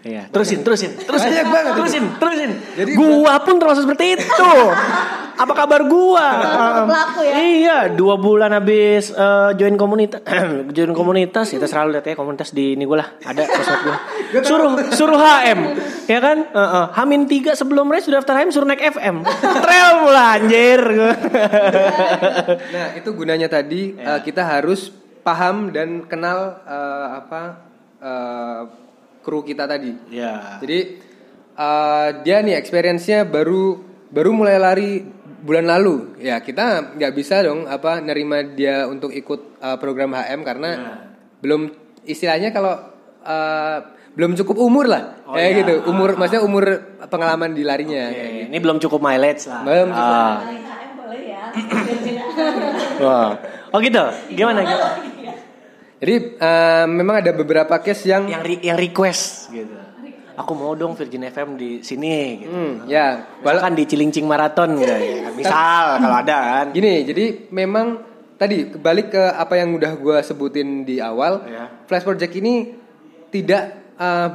[0.06, 1.78] Iya, terusin, terusin, terusin, Banyak banget itu.
[1.82, 2.52] terusin, terusin.
[2.78, 4.52] Jadi- gua pun termasuk seperti itu.
[5.36, 6.28] Apa kabar gua?
[6.86, 7.34] pelaku ya.
[7.76, 10.24] Iya, dua bulan habis eh, join komunitas,
[10.76, 11.52] join komunitas.
[11.52, 13.98] Kita selalu lihat ya komunitas di ini gua lah, ada sosmed gua.
[14.48, 15.60] Suruh, suruh HM,
[16.08, 16.38] ya kan?
[16.56, 16.86] Heeh.
[16.96, 19.28] Hamin tiga sebelum race sudah daftar HM suruh naik FM.
[19.68, 20.82] Trail mula anjir.
[22.76, 24.92] Nah, itu gunanya tadi eh, kita harus
[25.24, 27.42] paham dan kenal eh, apa
[28.00, 28.62] eh,
[29.20, 29.92] kru kita tadi.
[30.16, 30.64] ya.
[30.64, 30.80] Jadi
[31.60, 34.92] eh, dia nih experience-nya baru baru mulai lari
[35.46, 36.18] bulan lalu.
[36.20, 40.70] Ya kita nggak bisa dong apa nerima dia untuk ikut eh, program HM karena
[41.40, 41.70] belum
[42.04, 42.74] istilahnya kalau
[43.22, 43.78] eh,
[44.16, 45.60] belum cukup umur lah, Oh, kayak iya.
[45.60, 45.74] gitu.
[45.86, 46.64] Umur maksudnya umur
[47.06, 48.08] pengalaman di larinya.
[48.08, 48.48] Oke, kayak gitu.
[48.48, 49.62] Ini belum cukup mileage lah.
[49.62, 50.16] Belum cukup.
[50.18, 50.36] Ah.
[52.98, 53.30] Wah.
[53.72, 54.04] Oh gitu.
[54.32, 54.60] Gimana?
[54.64, 54.90] gimana?
[55.96, 59.76] Jadi eh, memang ada beberapa case yang yang re- yang request gitu.
[60.36, 62.52] Aku mau dong Virgin FM di sini gitu.
[62.52, 65.32] hmm, ya Bahkan di Cilincing Marathon gitu ya.
[65.40, 66.66] Misal kalau ada kan.
[66.70, 68.04] Gini, jadi memang
[68.36, 71.72] tadi kebalik ke apa yang udah gue sebutin di awal, Ya.
[71.86, 72.76] Flash Project ini
[73.30, 73.64] tidak
[73.96, 74.30] eh,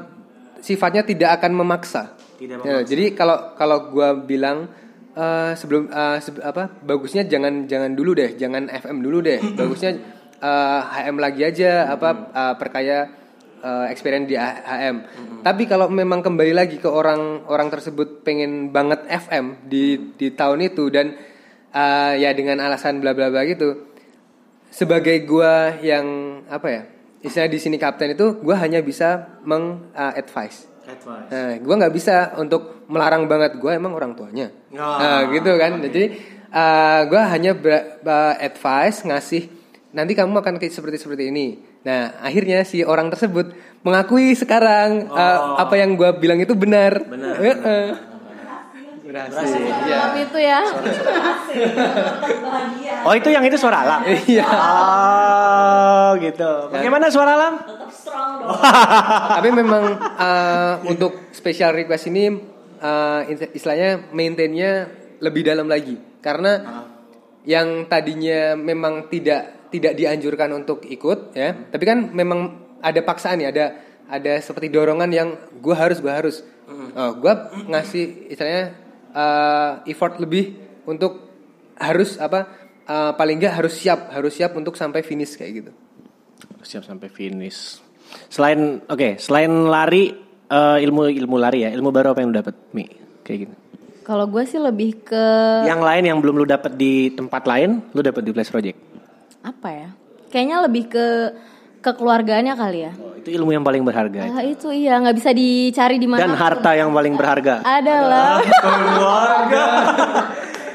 [0.58, 2.16] sifatnya tidak akan memaksa.
[2.34, 4.72] Tidak Ya, jadi kalau kalau gue bilang
[5.12, 9.92] eh, sebelum eh, sebe- apa bagusnya jangan jangan dulu deh, jangan FM dulu deh, bagusnya
[10.34, 12.98] eh, HM lagi aja apa eh, perkaya
[13.60, 14.96] eh, experience di HM.
[15.44, 20.66] Tapi kalau memang kembali lagi ke orang orang tersebut pengen banget FM di di tahun
[20.72, 21.16] itu dan
[21.72, 23.92] eh, ya dengan alasan bla bla bla gitu,
[24.72, 26.06] sebagai gua yang
[26.46, 26.82] apa ya
[27.20, 30.66] istilah di sini kapten itu gua hanya bisa meng uh, advise.
[30.88, 31.28] Advice.
[31.30, 34.48] nah gua nggak bisa untuk melarang banget gua emang orang tuanya.
[34.74, 35.78] Ah, nah gitu kan.
[35.84, 36.04] Jadi
[36.50, 39.52] uh, gua hanya ber- uh, advice ngasih
[39.90, 45.80] nanti kamu akan seperti seperti ini nah akhirnya si orang tersebut mengakui sekarang uh, apa
[45.80, 47.86] yang gua bilang itu benar Benar, Heeh.
[49.10, 49.98] berhasil, Iya.
[49.98, 50.60] Maaf itu ya
[53.02, 54.00] Oh itu yang itu suara alam.
[54.06, 54.46] Iya.
[54.46, 56.52] Oh gitu.
[56.70, 57.54] Bagaimana suara alam?
[59.40, 62.38] Tapi memang uh, untuk special request ini
[62.78, 64.86] uh, istilahnya maintainnya
[65.20, 66.84] lebih dalam lagi karena
[67.44, 73.54] yang tadinya memang tidak tidak dianjurkan untuk ikut ya, tapi kan memang ada paksaan ya,
[73.54, 73.66] ada
[74.10, 75.28] ada seperti dorongan yang
[75.62, 77.32] gue harus gue harus, oh, gue
[77.70, 78.74] ngasih istilahnya
[79.14, 80.58] uh, effort lebih
[80.90, 81.30] untuk
[81.78, 82.50] harus apa
[82.90, 85.72] uh, paling nggak harus siap harus siap untuk sampai finish kayak gitu.
[86.60, 87.78] Siap sampai finish.
[88.26, 90.10] Selain oke, selain lari
[90.50, 92.84] eh, ilmu ilmu lari ya, ilmu baru apa yang lu dapat, Mi?
[93.22, 93.54] Kayak gitu.
[94.02, 95.24] kalau gue sih lebih ke
[95.62, 98.89] Yang lain yang belum lu dapat di tempat lain, lu dapat di Flash Project.
[99.40, 99.88] Apa ya
[100.28, 101.06] kayaknya lebih ke
[101.80, 104.32] kekeluargaannya kali ya Oh, itu ilmu yang paling berharga.
[104.32, 107.60] Ah, itu iya nggak bisa dicari di mana Dan harta yang paling berharga.
[107.60, 109.64] adalah Keluarga.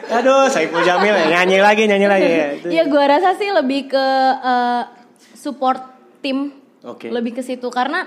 [0.05, 2.47] Aduh, Saiful Jamil ya, nyanyi lagi, nyanyi lagi ya.
[2.61, 4.05] Iya, gua rasa sih lebih ke
[4.45, 4.83] eh,
[5.33, 5.81] support
[6.21, 6.53] tim.
[6.85, 7.09] Oke.
[7.09, 8.05] Lebih ke situ karena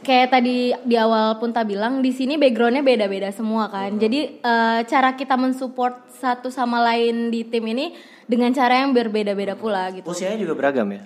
[0.00, 3.92] kayak tadi di awal pun tak bilang di sini backgroundnya beda-beda semua kan.
[4.00, 7.92] Jadi eh, cara kita mensupport satu sama lain di tim ini
[8.26, 10.06] dengan cara yang berbeda-beda pula gitu.
[10.06, 11.02] Usianya juga beragam ya?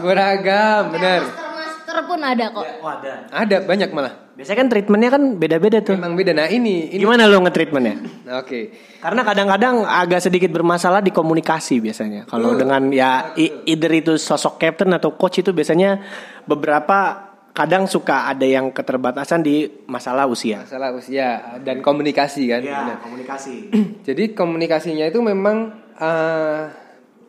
[0.00, 1.20] Beragam, benar.
[1.54, 2.64] Master pun ada kok.
[2.82, 3.12] Oh, ada.
[3.30, 4.12] Ada banyak malah.
[4.34, 5.94] Biasanya kan treatmentnya kan beda-beda tuh.
[5.94, 6.34] Memang beda.
[6.34, 6.98] Nah ini, ini.
[6.98, 7.94] Gimana lo nge-treatmentnya?
[8.42, 8.74] Oke.
[8.98, 12.26] Karena kadang-kadang agak sedikit bermasalah di komunikasi biasanya.
[12.26, 16.02] Kalau dengan ya i- either itu sosok captain atau coach itu biasanya
[16.48, 20.66] beberapa kadang suka ada yang keterbatasan di masalah usia.
[20.66, 22.60] Masalah usia dan komunikasi kan.
[22.66, 22.98] Benar.
[23.06, 23.70] komunikasi.
[24.10, 26.62] Jadi komunikasinya itu memang eh,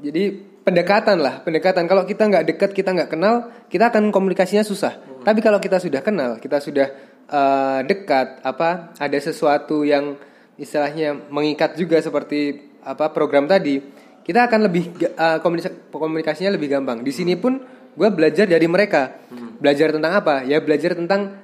[0.01, 0.24] jadi
[0.66, 1.86] pendekatan lah, pendekatan.
[1.86, 4.97] Kalau kita nggak dekat, kita nggak kenal, kita akan komunikasinya susah.
[5.26, 6.88] Tapi kalau kita sudah kenal, kita sudah
[7.30, 10.18] eh, dekat, apa ada sesuatu yang
[10.55, 13.82] istilahnya mengikat juga seperti apa program tadi,
[14.26, 14.93] kita akan lebih
[15.41, 17.01] komunika- komunikasinya lebih gampang.
[17.05, 17.61] Di sini pun
[17.95, 19.22] gue belajar dari mereka.
[19.61, 20.43] Belajar tentang apa?
[20.45, 21.41] Ya belajar tentang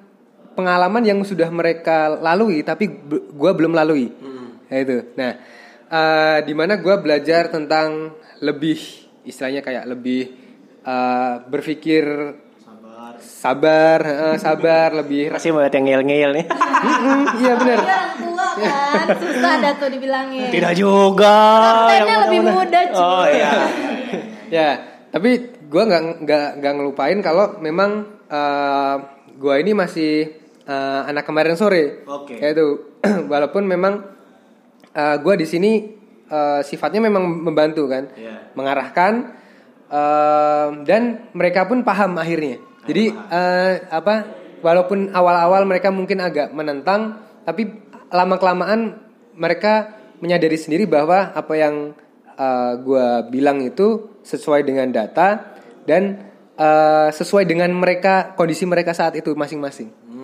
[0.52, 2.92] pengalaman yang sudah mereka lalui tapi
[3.32, 4.12] gue belum lalui.
[4.72, 4.98] Ya itu.
[5.16, 5.32] Nah,
[5.92, 8.80] eh di mana gue belajar tentang lebih
[9.28, 10.32] istilahnya kayak lebih
[10.88, 12.06] eh, berpikir
[13.20, 15.34] sabar, eh, sabar, lebih.
[15.34, 16.46] Masih mau yang ngeyel-ngeyel nih.
[16.48, 17.80] Mm-mm, Iya benar.
[18.22, 20.50] Tua kan, susah dah tuh dibilangin.
[20.54, 21.38] Tidak juga.
[21.92, 22.80] Yang lebih muda-muda.
[22.80, 23.02] muda, cuy.
[23.02, 23.52] Oh iya.
[24.52, 24.70] Ya,
[25.10, 28.96] tapi gue nggak nggak nggak ngelupain kalau memang eh
[29.36, 30.14] gue ini masih
[30.66, 32.06] eh, anak kemarin sore.
[32.06, 32.38] Oke.
[32.38, 32.96] Ya itu,
[33.32, 34.21] walaupun memang
[34.94, 35.72] gue di sini
[36.28, 38.52] eh, sifatnya memang membantu kan, Iya.
[38.56, 39.14] mengarahkan
[39.88, 42.60] eh, dan mereka pun paham akhirnya.
[42.88, 44.40] Jadi eh, apa?
[44.62, 47.66] Walaupun awal-awal mereka mungkin agak menentang, tapi
[48.14, 49.02] lama kelamaan
[49.34, 51.76] mereka menyadari sendiri bahwa apa yang
[52.82, 59.34] gue bilang itu sesuai dengan data dan eh, sesuai dengan mereka kondisi mereka saat itu
[59.34, 59.90] masing-masing.
[60.10, 60.21] Hmm,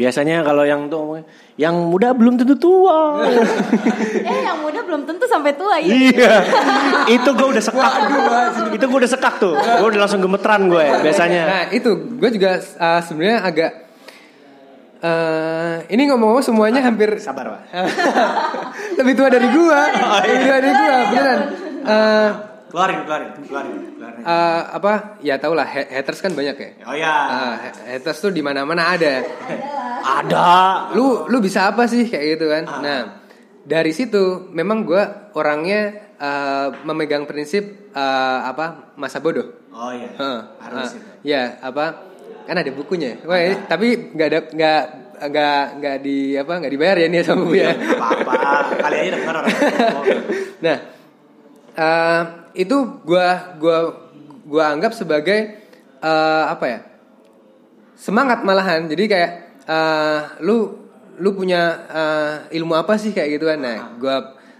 [0.00, 1.20] biasanya kalau yang tuh
[1.60, 3.20] yang muda belum tentu tua.
[4.30, 5.92] Eh yang muda belum tentu sampai tua ya.
[5.92, 6.34] iya.
[7.04, 7.92] itu gue udah sekak.
[8.72, 9.52] itu gue udah sekak tuh.
[9.52, 11.42] Gue udah langsung gemeteran gue biasanya.
[11.44, 13.70] Nah itu gue juga uh, sebenarnya agak
[15.04, 17.62] uh, ini ngomong-ngomong semuanya hampir Sabar, Pak.
[19.00, 19.80] lebih tua dari gua,
[20.24, 21.40] lebih tua dari gua, beneran.
[21.80, 22.30] Uh,
[22.70, 24.22] Keluarin, keluarin, keluarin, keluarin.
[24.22, 25.18] uh, apa?
[25.20, 26.70] Ya tau lah, ha- haters kan banyak ya.
[26.86, 27.14] Oh ya.
[27.26, 29.26] Uh, ha- haters tuh di mana-mana ada.
[30.00, 30.48] Ada.
[30.94, 32.64] Lu lu bisa apa sih kayak gitu kan?
[32.80, 33.00] Nah
[33.60, 39.50] dari situ memang gua orangnya uh, memegang prinsip uh, apa masa bodoh.
[39.70, 40.08] Oh iya.
[40.14, 40.40] Heeh.
[40.58, 41.06] Harus itu.
[41.26, 42.06] Ya, apa?
[42.46, 43.18] Kan ada bukunya.
[43.22, 44.82] Wah, ini- tapi nggak ada nggak
[45.20, 47.70] nggak nggak di apa nggak dibayar ya ini sama bu ya.
[47.76, 48.32] Apa-apa.
[48.78, 49.44] Kali aja orang.
[50.64, 50.76] nah,
[51.76, 53.78] eh, itu gua gua
[54.44, 55.38] gua anggap sebagai
[55.98, 56.80] eh, apa ya?
[57.94, 58.88] Semangat malahan.
[58.88, 59.30] Jadi kayak
[59.64, 60.76] eh, lu
[61.20, 63.58] lu punya eh, ilmu apa sih kayak gitu kan.
[63.60, 64.16] Nah, gua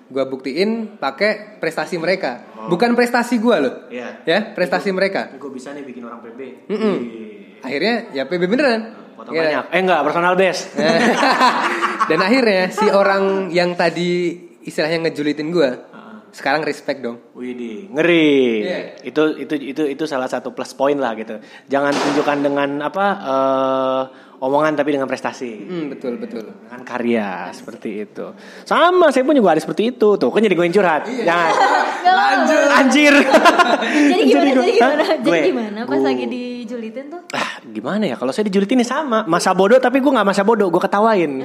[0.07, 2.45] gua buktiin pakai prestasi mereka.
[2.69, 3.75] Bukan prestasi gua loh.
[3.89, 4.23] Iya.
[4.29, 5.33] Ya, prestasi mereka.
[5.35, 6.41] Gue bisa nih bikin orang PB.
[6.69, 6.97] Mm-mm.
[7.61, 8.81] Akhirnya ya PB beneran.
[9.17, 9.41] Foto Ya.
[9.45, 9.65] banyak.
[9.73, 10.73] Eh enggak, personal best.
[12.11, 15.71] Dan akhirnya si orang yang tadi istilahnya ngejulitin gua
[16.31, 17.19] sekarang respect dong.
[17.33, 18.35] Widih, ngeri.
[18.61, 18.79] Iya.
[19.03, 21.39] Itu itu itu itu salah satu plus point lah gitu.
[21.67, 24.03] Jangan tunjukkan dengan apa eh,
[24.39, 25.53] omongan tapi dengan prestasi.
[25.61, 26.49] Hmm, betul betul.
[26.49, 28.33] Dengan karya seperti itu.
[28.63, 30.17] Sama, saya pun juga ada seperti itu.
[30.17, 31.03] Tuh, kan jadi gue yang curhat.
[31.05, 31.53] Jangan.
[32.03, 32.69] Lanjut.
[32.73, 33.15] Anjir.
[34.11, 34.51] Jadi gimana?
[34.51, 35.05] gue- Jadi gimana?
[35.21, 36.25] Jadi gimana pas gue- lagi
[36.81, 37.21] dijulitin tuh?
[37.37, 38.17] Ah, gimana ya?
[38.17, 41.45] Kalau saya dijulitin ini sama, masa bodoh tapi gue nggak masa bodoh, gue ketawain.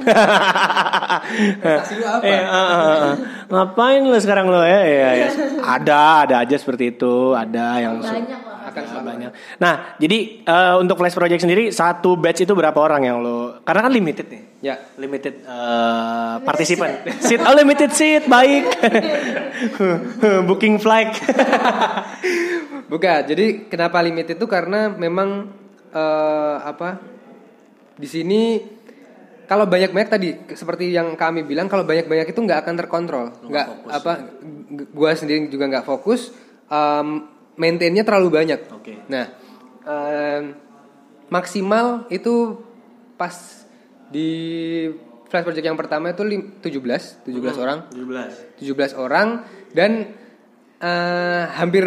[2.16, 2.24] Apa?
[2.24, 3.14] Eh, ah, ah, ah.
[3.52, 4.80] Ngapain lo sekarang lo ya?
[4.80, 5.28] Iya, iya.
[5.76, 8.55] Ada, ada aja seperti itu, ada yang Banyak lah.
[8.76, 9.30] Ya, banyak.
[9.56, 13.64] Nah, jadi eh, untuk flash project sendiri satu batch itu berapa orang yang lo?
[13.64, 14.42] Karena kan limited nih.
[14.60, 14.76] Ya.
[15.00, 17.08] Limited eh, partisipan.
[17.18, 18.64] seat, oh limited seat, baik.
[20.48, 21.16] Booking flight.
[22.92, 23.20] Bukan.
[23.26, 25.48] Jadi kenapa limit itu karena memang
[25.90, 27.00] eh, apa?
[27.96, 28.60] Di sini
[29.46, 33.26] kalau banyak-banyak tadi seperti yang kami bilang kalau banyak-banyak itu nggak akan terkontrol.
[33.46, 34.12] Nggak apa?
[34.74, 36.34] g- Gua sendiri juga nggak fokus.
[36.66, 38.60] Um, maintainnya terlalu banyak.
[38.70, 39.04] Oke.
[39.08, 39.32] Nah,
[39.82, 40.54] em,
[41.28, 42.60] maksimal itu
[43.16, 43.34] pas
[44.08, 44.30] di
[45.26, 47.78] flash project yang pertama itu lim- 17, 17 orang.
[47.90, 48.62] 17.
[48.62, 49.42] 17 orang
[49.74, 50.14] dan
[50.76, 51.84] eh, hampir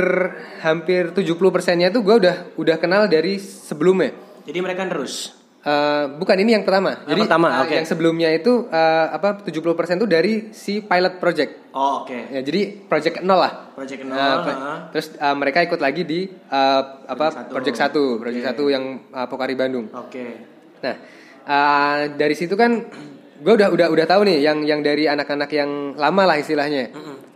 [0.60, 4.12] hampir 70 persennya tuh gue udah udah kenal dari sebelumnya.
[4.44, 5.39] Jadi mereka terus.
[5.70, 7.06] Eh, bukan ini yang pertama.
[7.06, 7.74] Yang pertama, eh, oke.
[7.78, 11.70] yang sebelumnya itu eh, apa 70 persen tuh dari si pilot project.
[11.70, 12.16] Oh, oke.
[12.32, 13.70] Ya, jadi project nol lah.
[13.76, 14.74] Project nol, Nah, pro- ha.
[14.90, 17.54] terus eh, mereka ikut lagi di eh, apa satu.
[17.54, 18.50] project satu, project Oke.
[18.50, 19.94] satu yang eh, Pokari Bandung.
[19.94, 20.26] Oke.
[20.82, 20.96] Nah,
[21.46, 22.72] eh, dari situ kan
[23.38, 26.90] gue udah udah udah tahu nih yang yang dari anak-anak yang lama lah istilahnya.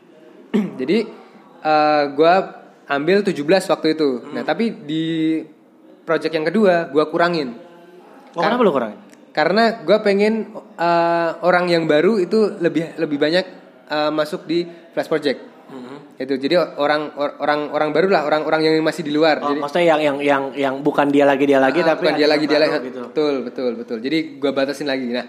[0.80, 0.98] Jadi
[1.62, 2.34] eh gue
[2.88, 3.36] ambil 17
[3.70, 4.10] waktu itu.
[4.32, 5.06] Nah, tapi di
[6.02, 7.73] project yang kedua gue kurangin.
[8.34, 8.94] Oh, kenapa lo kurang?
[9.34, 13.46] Karena gue pengen eh, orang yang baru itu lebih lebih banyak
[13.90, 15.40] eh, masuk di flash project.
[16.14, 19.42] Itu jadi orang or- orang orang baru lah, orang-orang yang masih di luar.
[19.42, 22.16] Oh, jadi maksudnya yang yang yang yang bukan dia lagi dia lagi Ah, tapi bukan
[22.16, 23.02] dia lagi dia lagi gitu.
[23.10, 25.26] betul betul betul jadi gua batasin lagi nah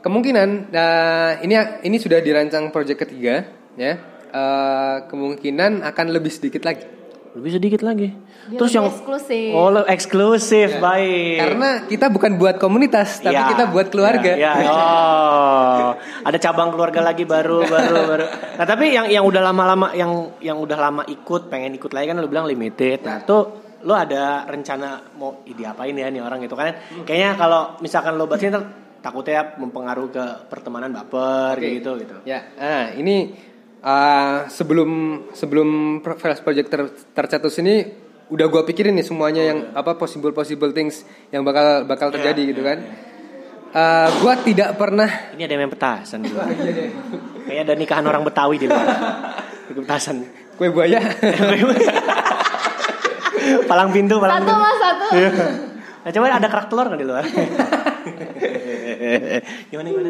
[0.00, 1.52] kemungkinan nah, ini
[1.84, 3.44] ini sudah dirancang project ketiga
[3.76, 6.82] ya Eh, kemungkinan akan lebih sedikit lagi
[7.36, 8.08] Lebih sedikit lagi.
[8.48, 9.50] Biar Terus lebih yang eksklusif.
[9.52, 11.36] Oh, lo- eksklusif, baik.
[11.36, 14.72] karena kita bukan buat komunitas tapi Ya, kita buat keluarga Ya, ya.
[14.72, 18.24] Oh, ada cabang keluarga lagi baru, baru, baru.
[18.56, 22.16] Nah, tapi yang yang udah lama-lama, yang yang udah lama ikut, pengen ikut lagi kan
[22.16, 23.04] lo bilang limited.
[23.04, 26.72] Nah, tuh lo ada rencana mau ide apain ya nih orang gitu kan?
[27.04, 28.64] Kayaknya kalau misalkan lo ntar
[29.04, 31.78] takutnya mempengaruhi ke pertemanan baper Oke.
[31.78, 32.16] gitu gitu.
[32.24, 33.30] Ya, nah ini
[33.86, 34.90] uh, sebelum
[35.30, 36.82] sebelum Flash Project ter,
[37.14, 37.86] tercetus ini
[38.26, 42.66] udah gua pikirin nih semuanya yang apa possible possible things yang bakal bakal terjadi gitu
[42.66, 42.82] kan.
[43.76, 46.48] Uh, gua tidak pernah Ini ada yang main petasan di luar.
[47.46, 48.86] Kayak ada nikahan orang Betawi di luar.
[49.70, 50.26] Petasan.
[50.56, 51.04] kue buaya.
[53.70, 54.64] palang pintu, palang Satu pintu.
[54.64, 55.06] mas satu.
[56.06, 57.24] Nah, coba ada kerak telur nggak di luar?
[59.68, 60.08] gimana gimana?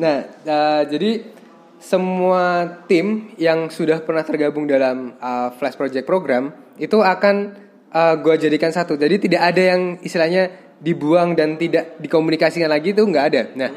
[0.00, 0.16] nah,
[0.48, 1.35] uh, jadi
[1.78, 7.56] semua tim yang sudah pernah tergabung dalam uh, Flash Project program itu akan
[7.92, 8.96] uh, gue jadikan satu.
[8.96, 13.42] Jadi tidak ada yang istilahnya dibuang dan tidak dikomunikasikan lagi itu nggak ada.
[13.56, 13.70] Nah,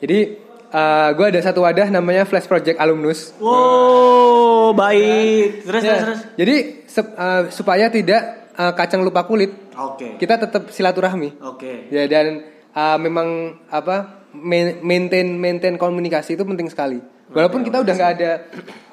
[0.00, 0.40] jadi
[0.72, 3.36] uh, gue ada satu wadah namanya Flash Project Alumnus.
[3.40, 5.68] Wow, baik.
[5.68, 6.20] Terus Ya, terus terus.
[6.36, 6.56] Jadi
[6.88, 10.16] sep- uh, supaya tidak uh, kacang lupa kulit, Oke.
[10.16, 11.40] kita tetap silaturahmi.
[11.44, 11.92] Oke.
[11.92, 17.00] Ya dan uh, memang apa main- maintain maintain komunikasi itu penting sekali.
[17.36, 18.30] Walaupun kita udah nggak ada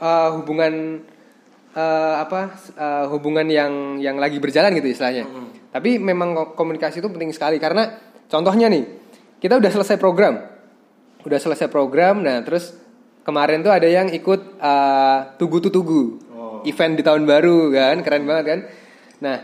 [0.04, 1.00] uh, hubungan
[1.72, 5.24] uh, apa uh, hubungan yang yang lagi berjalan gitu istilahnya.
[5.72, 7.96] Tapi memang ko- komunikasi itu penting sekali karena
[8.28, 8.84] contohnya nih
[9.40, 10.44] kita udah selesai program,
[11.24, 12.20] udah selesai program.
[12.20, 12.76] Nah terus
[13.24, 16.20] kemarin tuh ada yang ikut uh, tugu tugu
[16.68, 18.60] event di tahun baru kan keren banget kan.
[19.24, 19.36] Nah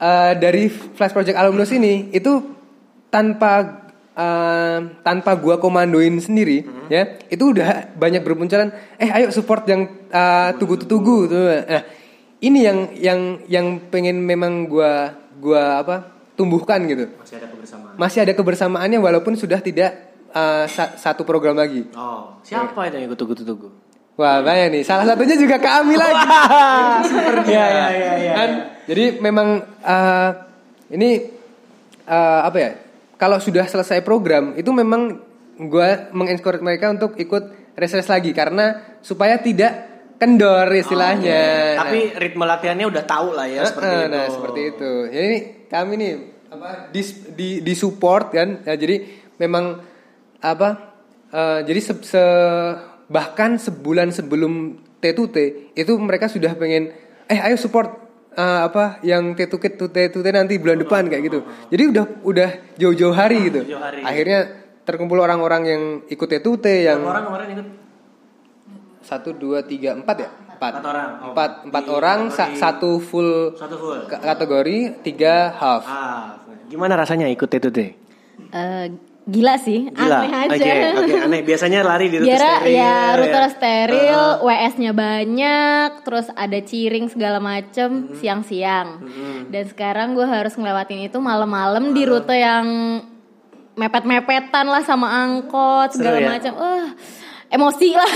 [0.00, 2.56] uh, dari Flash Project Alumnus ini itu
[3.12, 3.84] tanpa
[4.16, 10.56] uh, tanpa gua komandoin sendiri ya itu udah banyak bermunculan eh ayo support yang uh,
[10.56, 11.84] tugu tugu tuh nah
[12.40, 15.96] ini yang yang yang pengen memang gua gua apa
[16.36, 17.08] tumbuhkan gitu.
[17.16, 17.94] Masih ada kebersamaan.
[17.96, 21.88] masih ada kebersamaannya walaupun sudah tidak uh, sa- satu program lagi.
[21.96, 23.68] Oh, siapa itu yang ikut tugu-tugu?
[24.16, 24.82] wah banyak nih.
[24.84, 26.28] Salah satunya juga ke Ami lagi.
[27.52, 28.32] Iya, iya, iya, iya.
[28.36, 28.50] kan
[28.88, 29.48] jadi memang
[29.80, 30.30] uh,
[30.92, 31.32] ini
[32.08, 32.70] uh, apa ya
[33.16, 35.20] kalau sudah selesai program itu memang
[35.56, 38.30] gue mengencourage mereka untuk ikut reses lagi.
[38.30, 39.72] Karena supaya tidak
[40.16, 41.76] kendor istilahnya.
[41.76, 44.12] Oh, Tapi ritme latihannya udah tahu lah ya Nah, seperti eh, itu.
[44.12, 44.92] nah seperti itu.
[45.12, 45.36] Jadi
[45.68, 46.12] kami nih
[46.46, 47.02] apa di
[47.34, 48.64] di, di support kan.
[48.64, 49.04] Ya, jadi
[49.36, 49.80] memang
[50.40, 50.68] apa
[51.28, 55.36] eh, jadi se, se- bahkan sebulan sebelum T2T
[55.76, 56.90] itu mereka sudah pengen
[57.26, 58.05] eh ayo support
[58.36, 63.48] eh, apa yang T2T T2T nanti bulan depan kayak gitu jadi udah udah jauh-jauh hari
[63.48, 64.00] gitu hari.
[64.02, 64.38] akhirnya
[64.82, 67.66] terkumpul orang-orang yang ikut T2T yang orang kemarin ikut?
[69.00, 71.08] satu dua tiga empat ya empat Empat orang.
[71.12, 74.00] Oh, empat empat orang sa- kategori- satu full Satu full.
[74.08, 75.84] Kategori tiga half.
[75.84, 77.92] Ah, gimana rasanya ikut itu teh?
[79.26, 80.22] Gila sih, Gila.
[80.22, 80.54] aneh aja.
[80.54, 80.70] Oke,
[81.02, 81.40] oke, aneh.
[81.42, 82.72] Biasanya lari di rute Biara steril.
[82.72, 83.48] ya rute ya.
[83.50, 88.14] steril, WS-nya banyak, terus ada ciring segala macem Hmm.
[88.14, 88.88] siang-siang.
[89.48, 92.66] Dan sekarang gue harus ngelewatin itu malam-malam di rute yang
[93.74, 96.30] mepet-mepetan lah sama angkot segala Seru ya?
[96.32, 96.52] macam.
[96.56, 96.86] Eh,
[97.50, 98.12] emosi lah,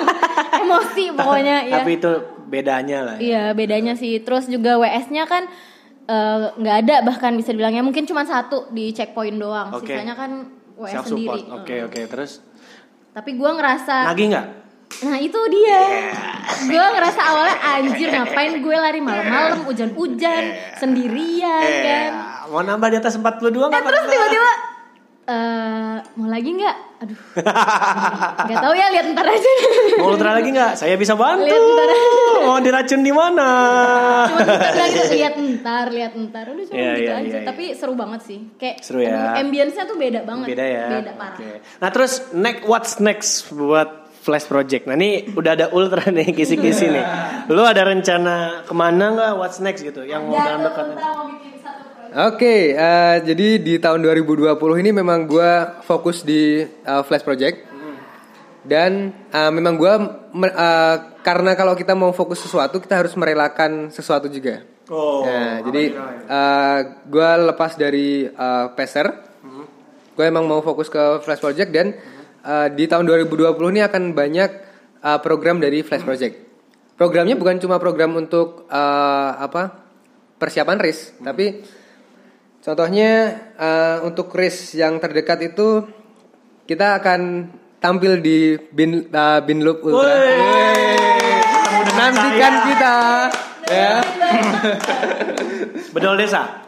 [0.62, 1.74] emosi pokoknya ya.
[1.76, 2.12] Tapi itu
[2.46, 3.16] bedanya lah.
[3.16, 3.20] ya.
[3.20, 4.18] Iya bedanya sih.
[4.18, 5.50] Terus juga WS-nya kan
[6.04, 9.72] eh, nggak ada bahkan bisa dibilangnya mungkin cuma satu di checkpoint doang.
[9.72, 9.88] Oke.
[9.88, 10.30] Sisanya kan
[10.74, 11.40] WS Self sendiri.
[11.50, 12.00] Oke, oke.
[12.06, 12.42] Terus
[13.10, 14.46] Tapi gue ngerasa nagih nggak?
[14.94, 15.80] Nah itu dia
[16.66, 20.42] Gue ngerasa awalnya anjir ngapain gue lari malam-malam hujan-hujan
[20.76, 22.10] sendirian Eh, kan
[22.46, 23.82] mau nambah di atas 42 Eh nggak?
[23.82, 24.50] terus tiba-tiba
[25.24, 26.76] eh mau lagi nggak?
[27.00, 27.18] Aduh
[28.48, 29.50] Gak tahu ya lihat ntar aja
[29.96, 30.72] Mau ultra lagi nggak?
[30.76, 31.48] Saya bisa bantu.
[31.48, 32.08] Lihat ntar aja.
[32.44, 33.48] Mau diracun di mana?
[34.28, 37.38] Cuma kita bilang gitu lihat ntar lihat ntar Udah cuma Iya, gitu iya, aja iya,
[37.40, 37.48] iya.
[37.48, 39.32] Tapi seru banget sih Kayak Seru ya.
[39.40, 40.86] Ambience-nya tuh beda banget Beda ya.
[41.00, 41.56] Beda parah Oke.
[41.80, 43.88] Nah terus next what's next buat
[44.20, 44.88] Flash Project?
[44.88, 47.04] Nah ini udah ada ultra nih kisi-kisi nih.
[47.48, 49.30] Lu ada rencana ke mana nggak?
[49.36, 50.00] What's next gitu?
[50.00, 50.86] Yang mau dalam dekat?
[52.14, 54.46] Oke, eh, jadi di tahun 2020
[54.78, 57.66] ini memang gue fokus di eh, Flash Project
[58.62, 59.94] dan eh, memang gue
[61.26, 64.62] karena kalau kita mau fokus sesuatu kita harus merelakan sesuatu juga.
[64.86, 65.26] Oh.
[65.26, 65.84] Nah, jadi
[67.08, 69.08] gue lepas dari uh, Peser,
[70.14, 71.96] gue emang mau fokus ke Flash Project dan
[72.44, 74.50] uh, di tahun 2020 ini akan banyak
[75.02, 76.34] uh, program dari Flash Project.
[76.94, 79.82] programnya bukan cuma program untuk eh, apa
[80.38, 81.58] persiapan race, tapi
[82.64, 83.12] contohnya
[83.60, 85.84] eh, untuk race yang terdekat itu
[86.64, 90.00] kita akan tampil di bin uh, Binloop Ultra.
[90.00, 90.32] Woi.
[90.32, 91.44] Yeay.
[91.94, 92.94] Nantikan kita
[93.68, 94.00] ya
[95.94, 96.64] Bedol desa.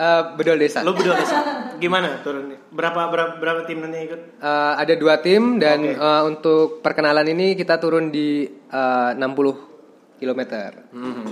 [0.00, 0.80] Eh, bedol desa.
[0.80, 1.70] Lu bedol desa.
[1.76, 2.56] Gimana turunnya?
[2.72, 4.20] Berapa berapa, berapa tim nanti ikut?
[4.40, 5.96] Eh, ada dua tim dan Oke.
[5.96, 9.69] eh, untuk perkenalan ini kita turun di eh, 60
[10.20, 10.40] km.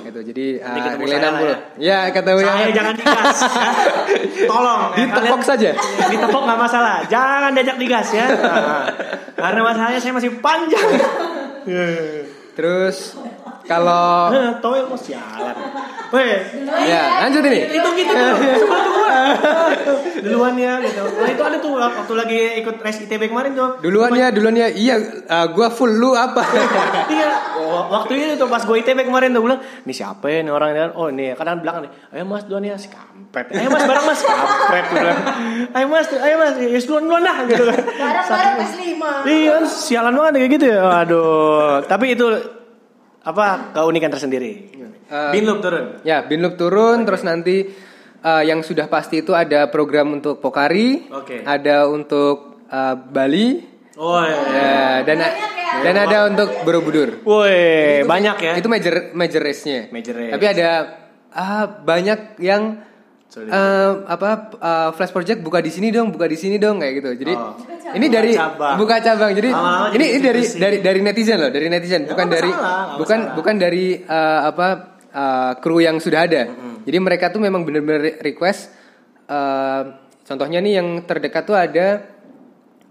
[0.02, 0.20] Gitu.
[0.32, 1.40] Jadi Nanti eh, ketemu relay saya lah
[1.76, 1.84] 60.
[1.84, 2.68] Ya, ketemu Saya ya.
[2.72, 3.38] jangan digas.
[3.38, 3.70] ya.
[4.50, 4.80] Tolong.
[4.80, 4.96] ya.
[4.96, 5.70] Ditepok Kalian- saja.
[6.08, 6.96] Ditepok nggak masalah.
[7.06, 8.26] Jangan diajak digas ya.
[8.32, 8.84] Nah,
[9.44, 10.88] karena masalahnya saya masih panjang.
[12.56, 13.14] Terus
[13.68, 14.32] kalau
[14.64, 15.56] Toel mau sialan.
[16.08, 16.40] Weh,
[16.88, 17.68] ya, lanjut ini.
[17.68, 18.36] itu gitu tuh.
[18.40, 19.20] Sebelum tuh gua.
[20.24, 21.04] Duluan ya gitu.
[21.04, 23.76] Nah, itu ada tuh waktu lagi ikut race ITB kemarin tuh.
[23.84, 24.72] Duluan ya, duluan ya.
[24.72, 24.96] Iya,
[25.28, 26.40] eh, gua full lu apa?
[27.08, 30.52] Iya, oh, waktu itu tuh pas gue ITB kemarin tuh bilang, ini siapa ya nih
[30.52, 30.80] orang ini?
[30.92, 34.20] Oh ini kadang belakang nih, ayo mas duluan ya si kampret, ayo mas bareng mas
[34.20, 35.04] kampret kan.
[35.72, 37.80] Ayo mas, ayo mas, ya duluan duluan dah gitu kan.
[37.80, 39.10] Barang-barang plus lima.
[39.24, 40.80] Iya, sialan banget kayak gitu ya.
[41.04, 42.26] Aduh, tapi itu
[43.28, 44.72] apa keunikan tersendiri.
[45.08, 45.84] Eh, Binloop turun.
[46.04, 47.68] ya, Binloop turun terus nanti
[48.24, 51.44] eh, yang sudah pasti itu ada program untuk Pokari, Oke.
[51.44, 53.48] ada untuk eh, Bali,
[53.98, 54.40] Oh iya.
[54.54, 55.18] ya, dan
[55.82, 57.20] dan ada untuk Borobudur.
[57.26, 58.52] Woi, banyak ya.
[58.56, 59.90] Itu major major race-nya.
[59.92, 60.32] Major race.
[60.38, 60.68] Tapi ada
[61.34, 62.78] ah, banyak yang
[63.28, 63.44] Sorry.
[63.46, 67.10] eh, apa eh, flash project buka di sini dong, buka di sini dong kayak gitu.
[67.14, 67.52] Jadi Oh.
[67.92, 68.76] ini dari cabang.
[68.76, 69.30] buka cabang.
[69.32, 72.96] Jadi Lama-lama ini, ini dari dari dari netizen loh, dari netizen, bukan nggak dari masalah,
[72.96, 74.66] bukan bukan dari eh, apa
[75.08, 76.42] eh, kru yang sudah ada.
[76.82, 78.72] Jadi mereka tuh memang benar-benar request
[79.24, 79.82] eh,
[80.24, 82.00] contohnya nih yang terdekat tuh ada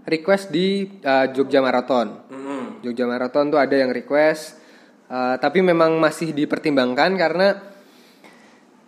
[0.06, 2.30] request di eh, Jogja Marathon.
[2.30, 2.82] Mm-mm.
[2.82, 4.54] Jogja Marathon tuh ada yang request,
[5.08, 7.48] eh, tapi memang masih dipertimbangkan karena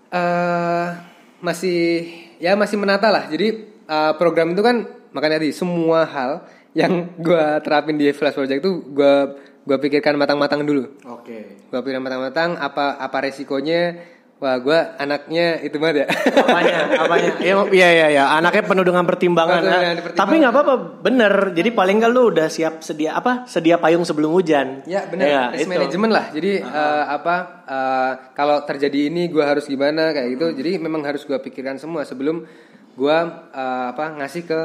[0.10, 1.09] eh
[1.39, 2.07] masih
[2.39, 3.27] ya masih menata lah.
[3.27, 3.47] Jadi
[3.87, 6.45] eh, program itu kan makanya tadi semua hal
[6.77, 9.35] yang gua terapin di Flash Project itu gua
[9.65, 10.87] gua pikirkan matang-matang dulu.
[11.07, 11.67] Oke.
[11.71, 13.97] Gua pikirkan matang-matang apa apa resikonya.
[14.39, 16.07] Wah, gua anaknya itu banget ya.
[16.31, 19.75] apanya apanya ya iya iya ya anaknya penuh dengan pertimbangan Penuh ah.
[19.83, 20.15] dengan pertimbangan.
[20.23, 20.73] tapi nggak apa-apa
[21.03, 25.51] bener jadi paling nggak lu udah siap sedia apa sedia payung sebelum hujan Ya benar,
[25.51, 25.71] risk itu.
[25.75, 26.25] management lah.
[26.31, 27.35] Jadi eh, apa
[27.67, 30.55] eh, kalau terjadi ini gua harus gimana kayak gitu.
[30.55, 32.47] Jadi memang harus gua pikirkan semua sebelum
[32.95, 34.61] gua eh, apa ngasih ke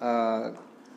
[0.00, 0.44] eh,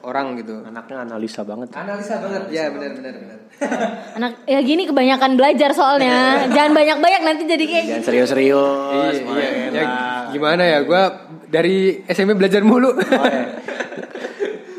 [0.04, 0.66] orang gitu.
[0.66, 2.49] anaknya analisa banget Analisa banget.
[2.49, 3.38] Ya benar benar benar.
[4.18, 6.18] Anak ya gini kebanyakan belajar soalnya.
[6.56, 9.49] Jangan banyak-banyak nanti jadi kayak jangan serius-serius Iya, iya.
[9.70, 10.22] Ya, lah.
[10.34, 12.95] gimana ya gua dari SMP belajar mulu.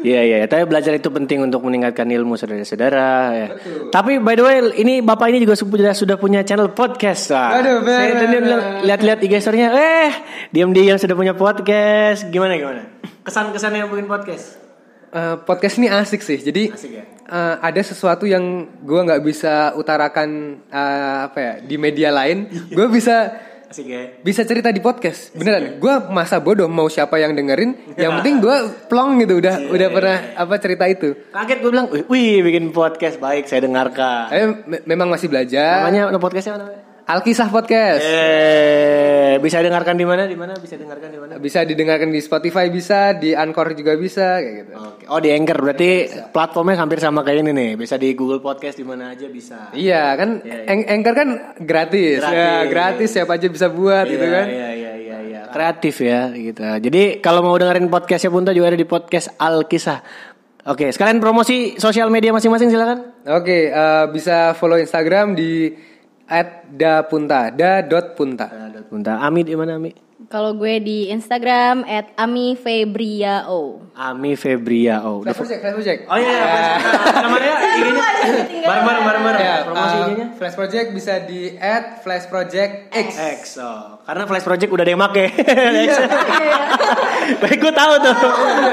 [0.03, 3.11] Iya iya, tapi belajar itu penting untuk meningkatkan ilmu saudara-saudara.
[3.39, 3.49] Ya.
[3.95, 7.31] Tapi by the way, ini bapak ini juga sudah sudah punya channel podcast.
[7.31, 7.62] Wah.
[7.62, 10.11] Aduh, benar, Saya bilang lihat-lihat IG story-nya, eh
[10.51, 12.27] diam-diam sudah punya podcast.
[12.35, 12.83] Gimana gimana?
[13.23, 14.62] Kesan-kesan yang bikin podcast?
[15.13, 16.41] Eh, podcast ini asik sih.
[16.41, 17.05] Jadi Asik ya.
[17.05, 18.41] eh, ada sesuatu yang
[18.81, 20.29] gua nggak bisa utarakan
[20.65, 22.49] eh, apa ya di media lain.
[22.73, 23.29] Gue bisa
[23.69, 24.21] Asik ya.
[24.21, 28.57] bisa cerita di podcast beneran gue masa bodoh mau siapa yang dengerin yang penting gue
[28.85, 33.49] plong gitu udah udah pernah apa cerita itu Kaget gue bilang, wih, bikin podcast baik,
[33.49, 34.29] saya dengarkan.
[34.29, 36.81] saya me- memang masih belajar Namanya podcastnya apa namanya?
[37.05, 40.22] Alkisah podcast Eh, bisa dengarkan di mana?
[40.24, 40.55] Di mana?
[40.55, 41.30] Bisa dengarkan di mana?
[41.34, 45.05] bisa didengarkan di Spotify bisa di Anchor juga bisa kayak gitu Oke.
[45.09, 45.90] Oh di Anchor berarti
[46.28, 47.70] platformnya hampir sama kayak ini nih.
[47.74, 49.72] Bisa di Google Podcast di mana aja bisa.
[49.72, 50.68] iya kan iya.
[50.68, 51.28] Ang- Anchor kan
[51.59, 52.32] gratis, Gratis.
[52.32, 55.40] ya gratis siapa aja bisa buat gitu Iya, kan Iya iya iya iya.
[55.48, 56.62] Kreatif ya gitu.
[56.62, 60.00] Jadi kalau mau dengerin podcastnya Punta juga ada di podcast Alkisah.
[60.62, 63.18] Oke, sekalian promosi sosial media masing-masing silakan.
[63.24, 65.74] oke eh, bisa follow Instagram di
[66.27, 68.47] @dapunta da.punta
[68.93, 69.25] Punta.
[69.25, 69.97] Ami di mana Ami?
[70.29, 71.81] Kalau gue di Instagram
[72.12, 73.81] @amifebriao.
[73.97, 75.01] Ami Febria.
[75.01, 76.01] Oh, udah Flash project, flash project.
[76.12, 76.45] Oh iya, iya.
[77.25, 78.05] namanya IG-nya.
[78.68, 79.41] Bareng-bareng bareng-bareng.
[79.41, 80.27] Ya, Promosi uh, IG-nya.
[80.37, 83.09] Flash Project bisa di add Flash Project X.
[83.16, 83.41] X.
[83.64, 84.05] Oh.
[84.05, 85.27] Karena Flash Project udah ada yang make.
[85.89, 85.91] X.
[87.41, 88.16] Baik, gue tahu tuh.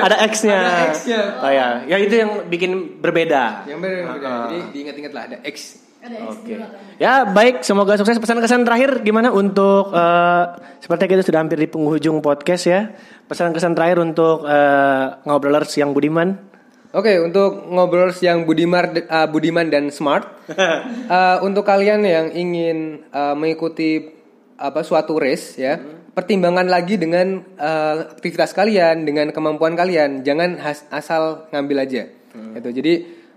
[0.04, 0.60] Ada X-nya.
[0.60, 1.22] Ada X-nya.
[1.39, 3.64] Oh ya, ya itu yang bikin berbeda.
[3.72, 4.39] Yang benar benar.
[4.52, 5.89] Jadi diingat-ingat lah ada X.
[6.00, 6.56] Oke.
[6.95, 8.16] Ya baik, semoga sukses.
[8.20, 10.43] Pesan-kesan terakhir gimana untuk eh,
[10.80, 12.95] seperti kita sudah hampir di penghujung podcast ya.
[13.28, 16.50] Pesan-kesan terakhir untuk eh, ngobrolers yang budiman.
[16.89, 23.38] Oke, untuk ngobrol yang Budimar, uh, Budiman dan Smart, uh, untuk kalian yang ingin uh,
[23.38, 24.10] mengikuti
[24.58, 25.78] apa suatu race ya,
[26.18, 32.10] pertimbangan lagi dengan uh, aktivitas kalian, dengan kemampuan kalian, jangan has- asal ngambil aja.
[32.58, 32.70] Gitu.
[32.82, 32.93] Jadi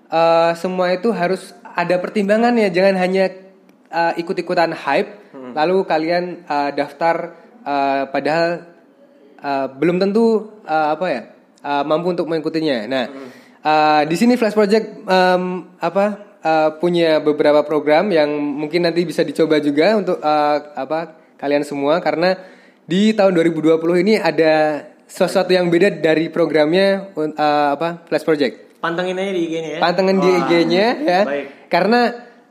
[0.09, 3.25] uh, semua itu harus ada pertimbangan ya, jangan hanya
[3.93, 8.67] uh, ikut-ikutan hype, lalu kalian uh, daftar uh, padahal
[9.43, 11.23] uh, belum tentu uh, apa ya
[11.65, 12.87] uh, mampu untuk mengikutinya.
[12.89, 13.05] Nah,
[13.63, 19.23] uh, di sini Flash Project um, apa uh, punya beberapa program yang mungkin nanti bisa
[19.23, 22.39] dicoba juga untuk uh, apa kalian semua karena
[22.83, 28.72] di tahun 2020 ini ada sesuatu yang beda dari programnya uh, apa Flash Project.
[28.83, 29.81] Pantengin aja di IG-nya ya.
[29.81, 31.21] Pantengin di IG-nya ya.
[31.23, 31.47] Baik.
[31.71, 32.01] Karena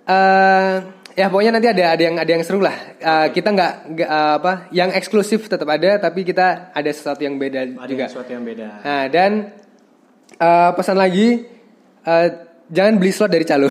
[0.02, 0.74] eh
[1.12, 2.72] ya pokoknya nanti ada ada yang ada yang seru lah.
[2.98, 7.36] Eh, kita nggak nggak, eh, apa yang eksklusif tetap ada tapi kita ada sesuatu yang
[7.36, 8.06] beda Ada juga.
[8.08, 8.68] sesuatu yang beda.
[8.80, 9.32] Nah, dan
[10.34, 11.44] eh, pesan lagi
[12.02, 12.28] eh,
[12.72, 13.68] jangan beli slot dari calo.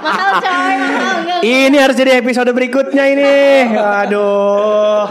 [0.00, 3.36] mahal coy mahal enggak Ini harus jadi episode berikutnya ini.
[3.76, 5.04] Aduh.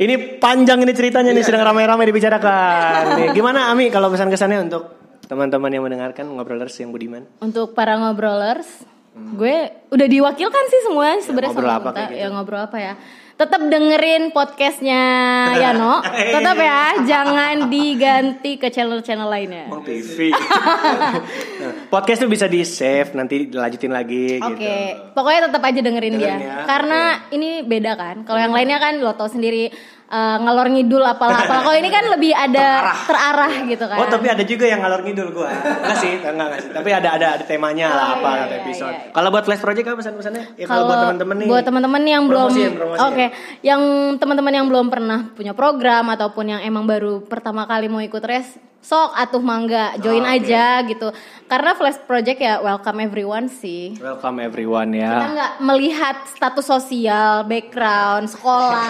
[0.00, 3.20] Ini panjang ini ceritanya nih sedang ramai-ramai dibicarakan.
[3.20, 4.96] Nih, gimana Ami kalau pesan kesannya untuk
[5.28, 7.28] teman-teman yang mendengarkan ngobrolers yang budiman?
[7.44, 8.64] Untuk para ngobrolers,
[9.12, 9.56] gue
[9.90, 11.98] udah diwakilkan sih semua sebenarnya ngobrol sama apa Kunta.
[11.98, 12.20] kayak gitu?
[12.20, 12.94] Ya ngobrol apa ya?
[13.34, 15.02] Tetap dengerin podcastnya
[15.64, 16.04] Yano.
[16.04, 19.64] Tetap ya, jangan diganti ke channel-channel lainnya.
[19.66, 20.28] Bang TV.
[20.28, 25.16] Nah, podcast tuh bisa di save nanti dilanjutin lagi Oke, gitu.
[25.16, 26.46] pokoknya tetap aja dengerin, Dengerin dia.
[26.52, 27.00] ya, Karena
[27.30, 28.16] ini beda kan.
[28.22, 29.72] Kalau yang lainnya kan lo tau sendiri
[30.10, 31.62] eh, ngalor ngidul apalah apalah.
[31.62, 32.66] Kalau ini kan lebih ada
[33.04, 33.96] terarah, gitu kan.
[33.96, 35.48] Oh tapi ada juga yang ngalor ngidul gua.
[35.48, 36.70] Enggak sih, enggak, enggak sih.
[36.70, 38.90] Tapi ada ada ada temanya lah Oh, apa iya, iya, episode.
[38.90, 39.12] iya, iya.
[39.12, 40.44] Kalau buat flash project apa pesan-pesannya?
[40.54, 41.46] Ya kalau buat teman-teman nih.
[41.46, 42.48] buat teman-teman yang belum
[42.92, 43.26] oke
[43.62, 43.82] yang
[44.16, 48.48] teman-teman yang belum pernah punya program ataupun yang emang baru pertama kali mau ikut res
[48.80, 50.36] sok atuh mangga join Oh, oke.
[50.38, 51.12] aja gitu
[51.44, 55.28] karena flash project ya welcome everyone sih Welcome everyone kita ya.
[55.30, 58.88] nggak melihat status sosial background sekolah.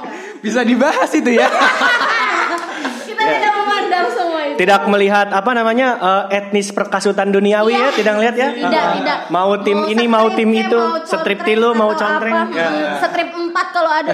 [0.56, 1.52] Bisa dibahas itu ya.
[3.06, 5.88] kita tidak memandang semua itu Tidak melihat apa namanya
[6.24, 7.88] eh, etnis perkasutan duniawi ya, Iya.
[7.92, 8.48] tidak lihat ya.
[8.50, 12.32] tidak Ah, tidak Mau tim ini, mau tim itu, mau strip tilu, mau contreng.
[12.42, 12.56] apa.
[12.56, 13.04] Ya, Hmm, ya.
[13.04, 14.12] strip 4 kalau ada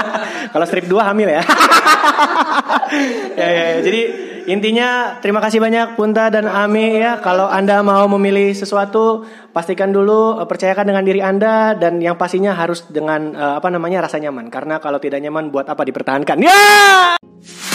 [0.56, 1.42] Kalau strip 2 hamil ya.
[3.36, 3.80] ya, ya, ya.
[3.82, 4.00] Jadi
[4.46, 7.18] intinya terima kasih banyak Punta dan Ami ya.
[7.18, 12.52] Kalau Anda mau memilih sesuatu, pastikan dulu eh, percayakan dengan diri Anda dan yang pastinya
[12.52, 14.52] harus dengan eh, apa namanya rasa nyaman.
[14.52, 16.36] Karena kalau tidak nyaman buat apa dipertahankan?
[16.42, 17.71] Ya!